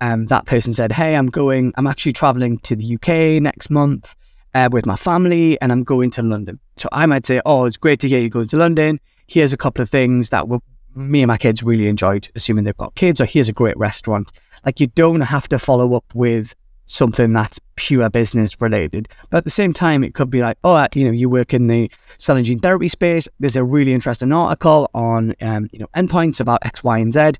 um, 0.00 0.26
that 0.26 0.46
person 0.46 0.74
said, 0.74 0.92
"Hey, 0.92 1.16
I'm 1.16 1.28
going. 1.28 1.72
I'm 1.76 1.86
actually 1.86 2.12
traveling 2.12 2.58
to 2.58 2.76
the 2.76 2.94
UK 2.94 3.42
next 3.42 3.70
month 3.70 4.14
uh, 4.54 4.68
with 4.70 4.86
my 4.86 4.96
family, 4.96 5.60
and 5.60 5.72
I'm 5.72 5.84
going 5.84 6.10
to 6.12 6.22
London." 6.22 6.60
So 6.76 6.88
I 6.92 7.06
might 7.06 7.26
say, 7.26 7.40
"Oh, 7.46 7.64
it's 7.64 7.76
great 7.76 8.00
to 8.00 8.08
hear 8.08 8.20
you're 8.20 8.28
going 8.28 8.48
to 8.48 8.56
London. 8.56 9.00
Here's 9.26 9.52
a 9.52 9.56
couple 9.56 9.82
of 9.82 9.88
things 9.88 10.28
that 10.28 10.48
will 10.48 10.62
me 10.94 11.22
and 11.22 11.28
my 11.28 11.38
kids 11.38 11.62
really 11.62 11.88
enjoyed, 11.88 12.28
assuming 12.34 12.64
they've 12.64 12.76
got 12.76 12.94
kids, 12.94 13.20
or 13.20 13.24
here's 13.24 13.48
a 13.48 13.52
great 13.52 13.76
restaurant. 13.76 14.30
Like 14.64 14.80
you 14.80 14.86
don't 14.88 15.22
have 15.22 15.48
to 15.48 15.58
follow 15.58 15.94
up 15.94 16.04
with 16.14 16.54
something 16.86 17.32
that's 17.32 17.58
pure 17.76 18.08
business 18.10 18.60
related. 18.60 19.08
But 19.30 19.38
at 19.38 19.44
the 19.44 19.50
same 19.50 19.72
time, 19.72 20.04
it 20.04 20.14
could 20.14 20.30
be 20.30 20.40
like, 20.40 20.58
oh, 20.64 20.86
you 20.94 21.04
know, 21.04 21.10
you 21.10 21.28
work 21.28 21.54
in 21.54 21.66
the 21.66 21.90
cell 22.18 22.36
and 22.36 22.44
gene 22.44 22.58
therapy 22.58 22.88
space. 22.88 23.28
There's 23.40 23.56
a 23.56 23.64
really 23.64 23.94
interesting 23.94 24.32
article 24.32 24.90
on, 24.94 25.34
um, 25.40 25.68
you 25.72 25.78
know, 25.78 25.88
endpoints 25.96 26.40
about 26.40 26.64
X, 26.64 26.84
Y, 26.84 26.98
and 26.98 27.12
Z. 27.12 27.32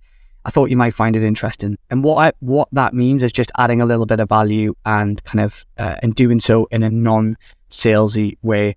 I 0.44 0.50
thought 0.50 0.70
you 0.70 0.76
might 0.76 0.94
find 0.94 1.14
it 1.14 1.22
interesting. 1.22 1.78
And 1.90 2.02
what 2.02 2.16
I, 2.16 2.32
what 2.40 2.68
that 2.72 2.94
means 2.94 3.22
is 3.22 3.30
just 3.30 3.52
adding 3.58 3.80
a 3.80 3.86
little 3.86 4.06
bit 4.06 4.18
of 4.18 4.28
value 4.28 4.74
and 4.84 5.22
kind 5.24 5.40
of 5.40 5.64
uh, 5.78 5.96
and 6.02 6.14
doing 6.14 6.40
so 6.40 6.66
in 6.70 6.82
a 6.82 6.90
non 6.90 7.36
salesy 7.70 8.38
way. 8.42 8.76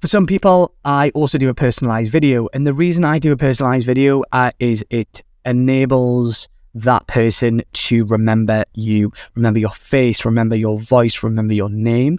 For 0.00 0.06
some 0.06 0.26
people, 0.26 0.74
I 0.84 1.10
also 1.10 1.38
do 1.38 1.48
a 1.48 1.54
personalized 1.54 2.12
video. 2.12 2.48
And 2.52 2.64
the 2.64 2.72
reason 2.72 3.04
I 3.04 3.18
do 3.18 3.32
a 3.32 3.36
personalized 3.36 3.84
video 3.84 4.22
uh, 4.30 4.52
is 4.60 4.84
it 4.90 5.22
enables 5.44 6.48
that 6.74 7.08
person 7.08 7.62
to 7.72 8.04
remember 8.04 8.64
you, 8.74 9.12
remember 9.34 9.58
your 9.58 9.70
face, 9.70 10.24
remember 10.24 10.54
your 10.54 10.78
voice, 10.78 11.24
remember 11.24 11.52
your 11.52 11.68
name. 11.68 12.18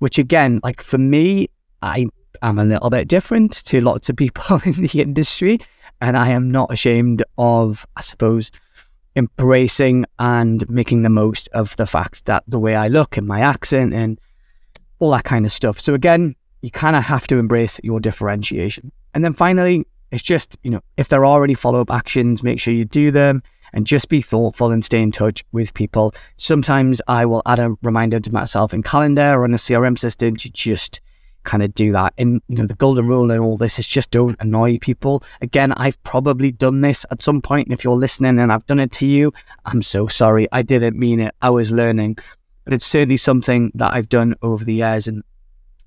Which 0.00 0.18
again, 0.18 0.58
like 0.64 0.82
for 0.82 0.98
me, 0.98 1.46
I 1.80 2.06
am 2.42 2.58
a 2.58 2.64
little 2.64 2.90
bit 2.90 3.06
different 3.06 3.52
to 3.66 3.80
lots 3.80 4.08
of 4.08 4.16
people 4.16 4.60
in 4.64 4.82
the 4.82 5.00
industry. 5.00 5.60
And 6.00 6.16
I 6.16 6.30
am 6.30 6.50
not 6.50 6.72
ashamed 6.72 7.22
of, 7.38 7.86
I 7.96 8.00
suppose, 8.00 8.50
embracing 9.14 10.06
and 10.18 10.68
making 10.68 11.02
the 11.02 11.08
most 11.08 11.48
of 11.52 11.76
the 11.76 11.86
fact 11.86 12.24
that 12.24 12.42
the 12.48 12.58
way 12.58 12.74
I 12.74 12.88
look 12.88 13.16
and 13.16 13.28
my 13.28 13.42
accent 13.42 13.94
and 13.94 14.20
all 14.98 15.12
that 15.12 15.22
kind 15.22 15.46
of 15.46 15.52
stuff. 15.52 15.78
So 15.78 15.94
again, 15.94 16.34
you 16.62 16.70
kind 16.70 16.96
of 16.96 17.04
have 17.04 17.26
to 17.26 17.38
embrace 17.38 17.78
your 17.82 18.00
differentiation. 18.00 18.90
And 19.14 19.24
then 19.24 19.34
finally, 19.34 19.86
it's 20.10 20.22
just, 20.22 20.56
you 20.62 20.70
know, 20.70 20.80
if 20.96 21.08
there 21.08 21.24
are 21.24 21.44
any 21.44 21.54
follow 21.54 21.80
up 21.80 21.90
actions, 21.90 22.42
make 22.42 22.60
sure 22.60 22.72
you 22.72 22.84
do 22.84 23.10
them 23.10 23.42
and 23.72 23.86
just 23.86 24.08
be 24.08 24.20
thoughtful 24.20 24.70
and 24.70 24.84
stay 24.84 25.02
in 25.02 25.12
touch 25.12 25.42
with 25.52 25.74
people. 25.74 26.14
Sometimes 26.36 27.00
I 27.08 27.26
will 27.26 27.42
add 27.46 27.58
a 27.58 27.74
reminder 27.82 28.20
to 28.20 28.32
myself 28.32 28.72
in 28.72 28.82
calendar 28.82 29.34
or 29.34 29.44
in 29.44 29.54
a 29.54 29.58
CRM 29.58 29.98
system 29.98 30.36
to 30.36 30.50
just 30.50 31.00
kind 31.44 31.62
of 31.62 31.74
do 31.74 31.90
that. 31.92 32.14
And, 32.18 32.40
you 32.48 32.58
know, 32.58 32.66
the 32.66 32.74
golden 32.74 33.08
rule 33.08 33.30
and 33.30 33.40
all 33.40 33.56
this 33.56 33.78
is 33.78 33.86
just 33.86 34.10
don't 34.10 34.36
annoy 34.38 34.78
people. 34.78 35.24
Again, 35.40 35.72
I've 35.72 36.00
probably 36.04 36.52
done 36.52 36.82
this 36.82 37.04
at 37.10 37.22
some 37.22 37.40
point. 37.40 37.66
And 37.66 37.74
if 37.74 37.82
you're 37.82 37.96
listening 37.96 38.38
and 38.38 38.52
I've 38.52 38.66
done 38.66 38.78
it 38.78 38.92
to 38.92 39.06
you, 39.06 39.32
I'm 39.64 39.82
so 39.82 40.06
sorry. 40.06 40.46
I 40.52 40.62
didn't 40.62 40.98
mean 40.98 41.20
it. 41.20 41.34
I 41.42 41.50
was 41.50 41.72
learning. 41.72 42.18
But 42.64 42.74
it's 42.74 42.86
certainly 42.86 43.16
something 43.16 43.72
that 43.74 43.92
I've 43.92 44.08
done 44.08 44.36
over 44.42 44.64
the 44.64 44.74
years. 44.74 45.08
And 45.08 45.24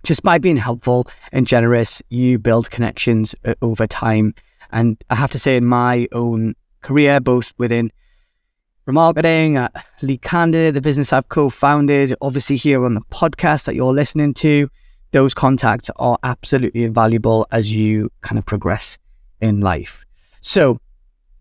just 0.05 0.23
by 0.23 0.37
being 0.37 0.57
helpful 0.57 1.07
and 1.31 1.47
generous, 1.47 2.01
you 2.09 2.39
build 2.39 2.71
connections 2.71 3.35
uh, 3.43 3.55
over 3.61 3.87
time. 3.87 4.33
And 4.71 5.03
I 5.09 5.15
have 5.15 5.31
to 5.31 5.39
say, 5.39 5.57
in 5.57 5.65
my 5.65 6.07
own 6.11 6.55
career, 6.81 7.19
both 7.19 7.53
within 7.57 7.91
remarketing, 8.87 9.57
at 9.57 9.85
Lead 10.01 10.21
Candidate, 10.21 10.73
the 10.73 10.81
business 10.81 11.11
I've 11.11 11.29
co 11.29 11.49
founded, 11.49 12.15
obviously 12.21 12.55
here 12.55 12.85
on 12.85 12.93
the 12.93 13.01
podcast 13.11 13.65
that 13.65 13.75
you're 13.75 13.93
listening 13.93 14.33
to, 14.35 14.69
those 15.11 15.33
contacts 15.33 15.89
are 15.97 16.17
absolutely 16.23 16.83
invaluable 16.83 17.47
as 17.51 17.75
you 17.75 18.11
kind 18.21 18.37
of 18.37 18.45
progress 18.45 18.99
in 19.41 19.61
life. 19.61 20.05
So 20.41 20.79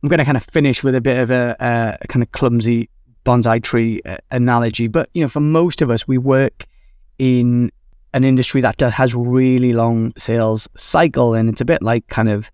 I'm 0.03 0.09
going 0.09 0.19
to 0.19 0.25
kind 0.25 0.37
of 0.37 0.45
finish 0.45 0.83
with 0.83 0.95
a 0.95 1.01
bit 1.01 1.19
of 1.19 1.31
a, 1.31 1.57
a 2.01 2.07
kind 2.09 2.23
of 2.23 2.33
clumsy 2.33 2.89
bonsai 3.25 3.63
tree 3.63 4.01
uh, 4.07 4.19
analogy. 4.31 4.87
But, 4.87 5.11
you 5.15 5.23
know, 5.23 5.29
for 5.29 5.41
most 5.41 5.83
of 5.83 5.91
us, 5.91 6.07
we 6.07 6.19
work 6.19 6.67
in 7.19 7.71
an 8.15 8.25
industry 8.25 8.63
that 8.63 8.81
has 8.81 9.15
really 9.15 9.75
long 9.75 10.13
sales 10.17 10.69
cycle 10.77 11.35
and 11.35 11.51
it's 11.51 11.61
a 11.61 11.65
bit 11.65 11.83
like 11.83 12.07
kind 12.09 12.31
of 12.31 12.51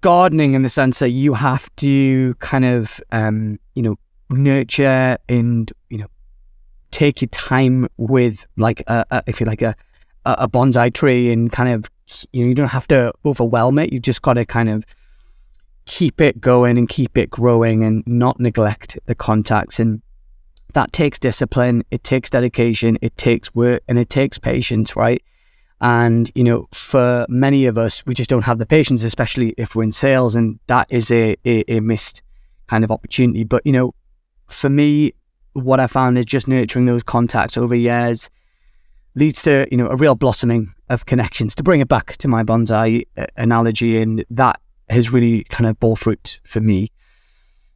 gardening 0.00 0.54
in 0.54 0.62
the 0.62 0.68
sense 0.68 0.98
that 0.98 1.10
you 1.10 1.34
have 1.34 1.74
to 1.76 2.34
kind 2.40 2.64
of 2.64 3.00
um, 3.12 3.58
you 3.74 3.82
know 3.82 3.96
nurture 4.30 5.16
and 5.28 5.72
you 5.88 5.98
know 5.98 6.08
take 6.90 7.22
your 7.22 7.28
time 7.28 7.86
with 7.96 8.46
like 8.56 8.82
a, 8.88 9.04
a, 9.10 9.22
if 9.26 9.40
you 9.40 9.46
like 9.46 9.62
a 9.62 9.76
a 10.24 10.48
bonsai 10.48 10.92
tree 10.92 11.32
and 11.32 11.52
kind 11.52 11.70
of 11.70 11.88
you 12.32 12.42
know, 12.42 12.48
you 12.48 12.54
don't 12.54 12.68
have 12.68 12.88
to 12.88 13.12
overwhelm 13.24 13.78
it. 13.78 13.92
You 13.92 14.00
just 14.00 14.22
got 14.22 14.34
to 14.34 14.44
kind 14.44 14.68
of 14.68 14.84
keep 15.86 16.20
it 16.20 16.40
going 16.40 16.78
and 16.78 16.88
keep 16.88 17.16
it 17.16 17.30
growing 17.30 17.82
and 17.82 18.02
not 18.06 18.38
neglect 18.40 18.98
the 19.06 19.14
contacts. 19.14 19.78
And 19.78 20.02
that 20.74 20.92
takes 20.92 21.18
discipline, 21.18 21.84
it 21.90 22.04
takes 22.04 22.30
dedication, 22.30 22.98
it 23.00 23.16
takes 23.16 23.54
work, 23.54 23.82
and 23.88 23.98
it 23.98 24.10
takes 24.10 24.38
patience, 24.38 24.96
right? 24.96 25.22
And, 25.80 26.30
you 26.34 26.44
know, 26.44 26.68
for 26.72 27.24
many 27.28 27.66
of 27.66 27.78
us, 27.78 28.04
we 28.04 28.14
just 28.14 28.28
don't 28.28 28.42
have 28.42 28.58
the 28.58 28.66
patience, 28.66 29.04
especially 29.04 29.54
if 29.56 29.74
we're 29.74 29.84
in 29.84 29.92
sales, 29.92 30.34
and 30.34 30.58
that 30.66 30.86
is 30.90 31.10
a, 31.10 31.36
a, 31.44 31.64
a 31.76 31.80
missed 31.80 32.22
kind 32.66 32.84
of 32.84 32.90
opportunity. 32.90 33.44
But, 33.44 33.64
you 33.64 33.72
know, 33.72 33.94
for 34.48 34.68
me, 34.68 35.12
what 35.52 35.80
I 35.80 35.86
found 35.86 36.18
is 36.18 36.24
just 36.24 36.48
nurturing 36.48 36.86
those 36.86 37.02
contacts 37.02 37.56
over 37.56 37.74
years 37.74 38.28
leads 39.14 39.42
to, 39.42 39.66
you 39.70 39.76
know, 39.76 39.88
a 39.88 39.96
real 39.96 40.14
blossoming 40.14 40.74
of 40.88 41.06
connections. 41.06 41.54
To 41.56 41.62
bring 41.62 41.80
it 41.80 41.88
back 41.88 42.16
to 42.18 42.28
my 42.28 42.42
bonsai 42.42 43.04
uh, 43.16 43.26
analogy, 43.36 44.00
and 44.00 44.24
that 44.30 44.60
has 44.88 45.12
really 45.12 45.44
kind 45.44 45.68
of 45.68 45.78
bore 45.80 45.96
fruit 45.96 46.40
for 46.44 46.60
me. 46.60 46.90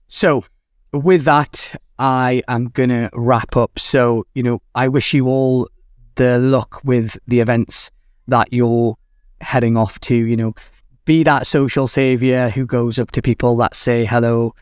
So, 0.07 0.44
with 0.92 1.24
that, 1.24 1.74
I 2.02 2.42
am 2.48 2.68
going 2.70 2.88
to 2.88 3.08
wrap 3.12 3.56
up. 3.56 3.78
So, 3.78 4.26
you 4.34 4.42
know, 4.42 4.60
I 4.74 4.88
wish 4.88 5.14
you 5.14 5.28
all 5.28 5.68
the 6.16 6.36
luck 6.38 6.80
with 6.82 7.16
the 7.28 7.38
events 7.38 7.92
that 8.26 8.52
you're 8.52 8.96
heading 9.40 9.76
off 9.76 10.00
to, 10.00 10.16
you 10.16 10.36
know, 10.36 10.52
be 11.04 11.22
that 11.22 11.46
social 11.46 11.86
savior 11.86 12.48
who 12.48 12.66
goes 12.66 12.98
up 12.98 13.12
to 13.12 13.22
people 13.22 13.56
that 13.58 13.76
say 13.76 14.04
hello. 14.04 14.52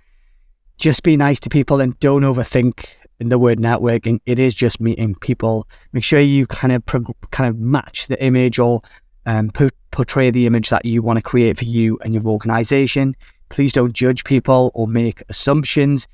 Just 0.77 1.03
be 1.03 1.17
nice 1.17 1.41
to 1.41 1.49
people 1.49 1.81
and 1.81 1.99
don't 1.99 2.25
overthink 2.25 2.89
in 3.21 3.31
the 3.31 3.39
word 3.39 3.59
networking. 3.59 4.21
It 4.27 4.39
is 4.39 4.53
just 4.53 4.79
meeting 4.79 5.15
people. 5.15 5.67
Make 5.93 6.05
sure 6.05 6.21
you 6.21 6.47
kind 6.47 6.75
of 6.75 6.85
kind 7.31 7.49
of 7.49 7.59
match 7.59 8.07
the 8.09 8.23
image 8.23 8.59
or 8.59 8.83
um, 9.25 9.51
portray 9.93 10.31
the 10.31 10.47
image 10.47 10.69
that 10.69 10.85
you 10.85 11.01
want 11.01 11.17
to 11.17 11.23
create 11.23 11.57
for 11.57 11.65
you 11.65 11.99
and 12.05 12.13
your 12.13 12.27
organization. 12.27 13.17
Please 13.49 13.73
don't 13.73 13.95
judge 13.95 14.25
people 14.25 14.71
or 14.75 14.87
make 14.87 15.23
assumptions. 15.31 16.07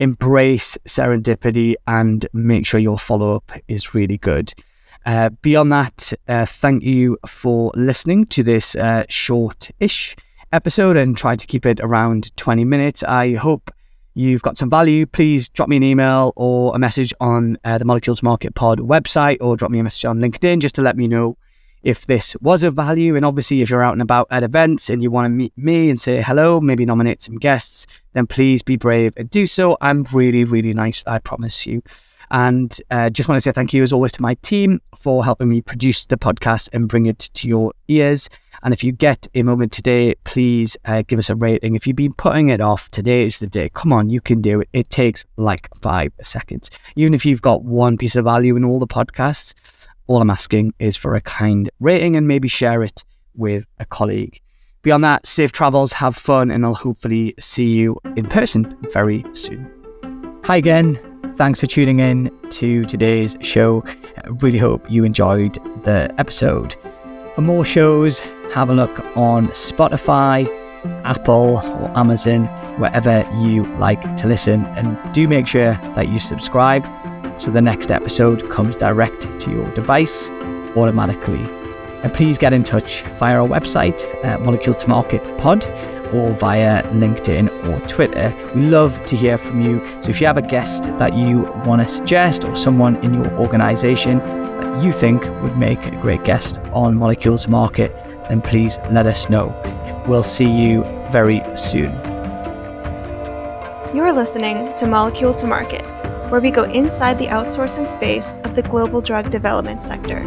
Embrace 0.00 0.78
serendipity 0.86 1.74
and 1.86 2.26
make 2.32 2.66
sure 2.66 2.80
your 2.80 2.98
follow 2.98 3.36
up 3.36 3.52
is 3.66 3.94
really 3.94 4.18
good. 4.18 4.52
Uh, 5.06 5.30
beyond 5.42 5.72
that, 5.72 6.12
uh, 6.28 6.44
thank 6.44 6.82
you 6.82 7.18
for 7.26 7.72
listening 7.74 8.26
to 8.26 8.42
this 8.42 8.76
uh, 8.76 9.04
short 9.08 9.70
ish 9.80 10.16
episode 10.52 10.96
and 10.96 11.16
try 11.16 11.36
to 11.36 11.46
keep 11.46 11.64
it 11.66 11.80
around 11.80 12.36
20 12.36 12.64
minutes. 12.64 13.02
I 13.02 13.34
hope 13.34 13.70
you've 14.14 14.42
got 14.42 14.58
some 14.58 14.68
value. 14.70 15.06
Please 15.06 15.48
drop 15.48 15.68
me 15.68 15.76
an 15.76 15.82
email 15.82 16.32
or 16.36 16.74
a 16.74 16.78
message 16.78 17.14
on 17.20 17.56
uh, 17.64 17.78
the 17.78 17.84
Molecule 17.84 18.16
to 18.16 18.24
Market 18.24 18.54
Pod 18.54 18.80
website 18.80 19.38
or 19.40 19.56
drop 19.56 19.70
me 19.70 19.78
a 19.78 19.82
message 19.82 20.04
on 20.04 20.18
LinkedIn 20.18 20.60
just 20.60 20.74
to 20.74 20.82
let 20.82 20.96
me 20.96 21.08
know 21.08 21.36
if 21.82 22.06
this 22.06 22.36
was 22.40 22.62
of 22.62 22.74
value. 22.74 23.16
And 23.16 23.24
obviously, 23.24 23.62
if 23.62 23.70
you're 23.70 23.82
out 23.82 23.92
and 23.92 24.02
about 24.02 24.26
at 24.30 24.42
events 24.42 24.90
and 24.90 25.02
you 25.02 25.10
want 25.10 25.26
to 25.26 25.30
meet 25.30 25.52
me 25.56 25.90
and 25.90 26.00
say 26.00 26.22
hello, 26.22 26.60
maybe 26.60 26.84
nominate 26.84 27.22
some 27.22 27.36
guests, 27.36 27.86
then 28.12 28.26
please 28.26 28.62
be 28.62 28.76
brave 28.76 29.14
and 29.16 29.30
do 29.30 29.46
so. 29.46 29.76
I'm 29.80 30.04
really, 30.12 30.44
really 30.44 30.72
nice, 30.72 31.02
I 31.06 31.18
promise 31.18 31.66
you. 31.66 31.82
And 32.30 32.76
uh, 32.90 33.10
just 33.10 33.28
want 33.28 33.38
to 33.38 33.40
say 33.40 33.52
thank 33.52 33.72
you 33.72 33.82
as 33.82 33.92
always 33.92 34.12
to 34.12 34.22
my 34.22 34.34
team 34.34 34.80
for 34.96 35.24
helping 35.24 35.48
me 35.48 35.62
produce 35.62 36.04
the 36.04 36.18
podcast 36.18 36.68
and 36.72 36.88
bring 36.88 37.06
it 37.06 37.18
to 37.18 37.48
your 37.48 37.72
ears. 37.88 38.28
And 38.62 38.74
if 38.74 38.82
you 38.82 38.92
get 38.92 39.28
a 39.34 39.42
moment 39.42 39.72
today, 39.72 40.14
please 40.24 40.76
uh, 40.84 41.02
give 41.06 41.18
us 41.18 41.30
a 41.30 41.36
rating. 41.36 41.76
If 41.76 41.86
you've 41.86 41.96
been 41.96 42.12
putting 42.12 42.48
it 42.48 42.60
off, 42.60 42.90
today 42.90 43.24
is 43.24 43.38
the 43.38 43.46
day. 43.46 43.70
Come 43.72 43.92
on, 43.92 44.10
you 44.10 44.20
can 44.20 44.40
do 44.40 44.60
it. 44.60 44.68
It 44.72 44.90
takes 44.90 45.24
like 45.36 45.68
five 45.80 46.12
seconds. 46.22 46.70
Even 46.96 47.14
if 47.14 47.24
you've 47.24 47.42
got 47.42 47.62
one 47.62 47.96
piece 47.96 48.16
of 48.16 48.24
value 48.24 48.56
in 48.56 48.64
all 48.64 48.80
the 48.80 48.86
podcasts, 48.86 49.54
all 50.08 50.22
I'm 50.22 50.30
asking 50.30 50.72
is 50.78 50.96
for 50.96 51.14
a 51.14 51.20
kind 51.20 51.70
rating 51.78 52.16
and 52.16 52.26
maybe 52.26 52.48
share 52.48 52.82
it 52.82 53.04
with 53.34 53.66
a 53.78 53.84
colleague. 53.84 54.40
Beyond 54.82 55.04
that, 55.04 55.26
safe 55.26 55.52
travels, 55.52 55.92
have 55.92 56.16
fun, 56.16 56.50
and 56.50 56.64
I'll 56.64 56.74
hopefully 56.74 57.34
see 57.38 57.66
you 57.66 57.98
in 58.16 58.26
person 58.26 58.76
very 58.92 59.24
soon. 59.34 59.70
Hi 60.44 60.56
again. 60.56 60.98
Thanks 61.36 61.60
for 61.60 61.66
tuning 61.66 62.00
in 62.00 62.30
to 62.50 62.84
today's 62.86 63.36
show. 63.42 63.84
I 63.86 64.28
really 64.40 64.58
hope 64.58 64.90
you 64.90 65.04
enjoyed 65.04 65.54
the 65.84 66.12
episode. 66.18 66.74
For 67.34 67.42
more 67.42 67.64
shows, 67.64 68.20
have 68.52 68.70
a 68.70 68.74
look 68.74 68.98
on 69.14 69.48
Spotify, 69.48 70.48
Apple, 71.04 71.58
or 71.58 71.98
Amazon, 71.98 72.46
wherever 72.78 73.28
you 73.40 73.64
like 73.76 74.16
to 74.16 74.26
listen. 74.26 74.64
And 74.66 74.96
do 75.12 75.28
make 75.28 75.46
sure 75.46 75.74
that 75.94 76.08
you 76.08 76.18
subscribe 76.18 76.84
so 77.38 77.50
the 77.50 77.62
next 77.62 77.90
episode 77.90 78.50
comes 78.50 78.74
direct 78.74 79.40
to 79.40 79.50
your 79.50 79.70
device 79.74 80.30
automatically. 80.76 81.40
And 82.02 82.12
please 82.12 82.38
get 82.38 82.52
in 82.52 82.64
touch 82.64 83.02
via 83.18 83.40
our 83.40 83.48
website, 83.48 84.04
uh, 84.24 84.38
Molecule 84.38 84.74
to 84.74 84.88
Market 84.88 85.22
Pod, 85.38 85.64
or 86.12 86.30
via 86.32 86.82
LinkedIn 86.92 87.48
or 87.68 87.86
Twitter. 87.86 88.34
We 88.54 88.62
love 88.62 89.04
to 89.06 89.16
hear 89.16 89.36
from 89.36 89.60
you. 89.62 89.84
So 90.02 90.10
if 90.10 90.20
you 90.20 90.26
have 90.26 90.36
a 90.36 90.42
guest 90.42 90.84
that 90.98 91.14
you 91.14 91.40
want 91.64 91.82
to 91.82 91.88
suggest 91.88 92.44
or 92.44 92.56
someone 92.56 92.96
in 92.96 93.14
your 93.14 93.30
organization 93.34 94.18
that 94.18 94.82
you 94.82 94.92
think 94.92 95.22
would 95.42 95.56
make 95.56 95.84
a 95.86 95.96
great 96.00 96.24
guest 96.24 96.58
on 96.72 96.96
Molecule 96.96 97.38
to 97.38 97.50
Market, 97.50 97.94
then 98.28 98.40
please 98.40 98.78
let 98.90 99.06
us 99.06 99.28
know. 99.28 99.54
We'll 100.06 100.22
see 100.22 100.50
you 100.50 100.82
very 101.10 101.42
soon. 101.56 101.92
You're 103.94 104.12
listening 104.12 104.74
to 104.76 104.86
Molecule 104.86 105.34
to 105.34 105.46
Market 105.46 105.97
where 106.30 106.40
we 106.40 106.50
go 106.50 106.64
inside 106.64 107.18
the 107.18 107.26
outsourcing 107.26 107.88
space 107.88 108.34
of 108.44 108.54
the 108.54 108.62
global 108.62 109.00
drug 109.00 109.30
development 109.30 109.82
sector, 109.82 110.22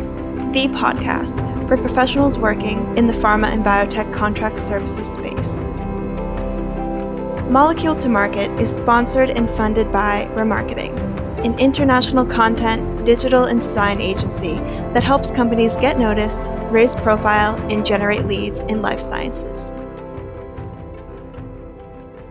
the 0.52 0.68
podcast 0.70 1.38
for 1.68 1.78
professionals 1.78 2.38
working 2.38 2.98
in 2.98 3.08
the 3.08 3.14
pharma 3.14 3.48
and 3.48 3.64
biotech 3.64 4.12
contract 4.14 4.60
services 4.60 5.08
space. 5.14 5.64
Molecule 7.50 7.96
to 7.98 8.10
Market 8.10 8.50
is 8.60 8.76
sponsored 8.76 9.30
and 9.30 9.50
funded 9.50 9.92
by 9.92 10.28
Remarketing, 10.36 10.98
an 11.46 11.58
international 11.60 12.26
content, 12.26 13.06
digital, 13.06 13.44
and 13.44 13.62
design 13.62 14.00
agency 14.00 14.56
that 14.94 15.04
helps 15.04 15.32
companies 15.32 15.76
get 15.76 16.00
noticed, 16.00 16.50
raise 16.72 16.96
profile, 16.96 17.56
and 17.70 17.86
generate 17.86 18.26
leads 18.26 18.62
in 18.62 18.82
life 18.82 19.00
sciences. 19.00 19.72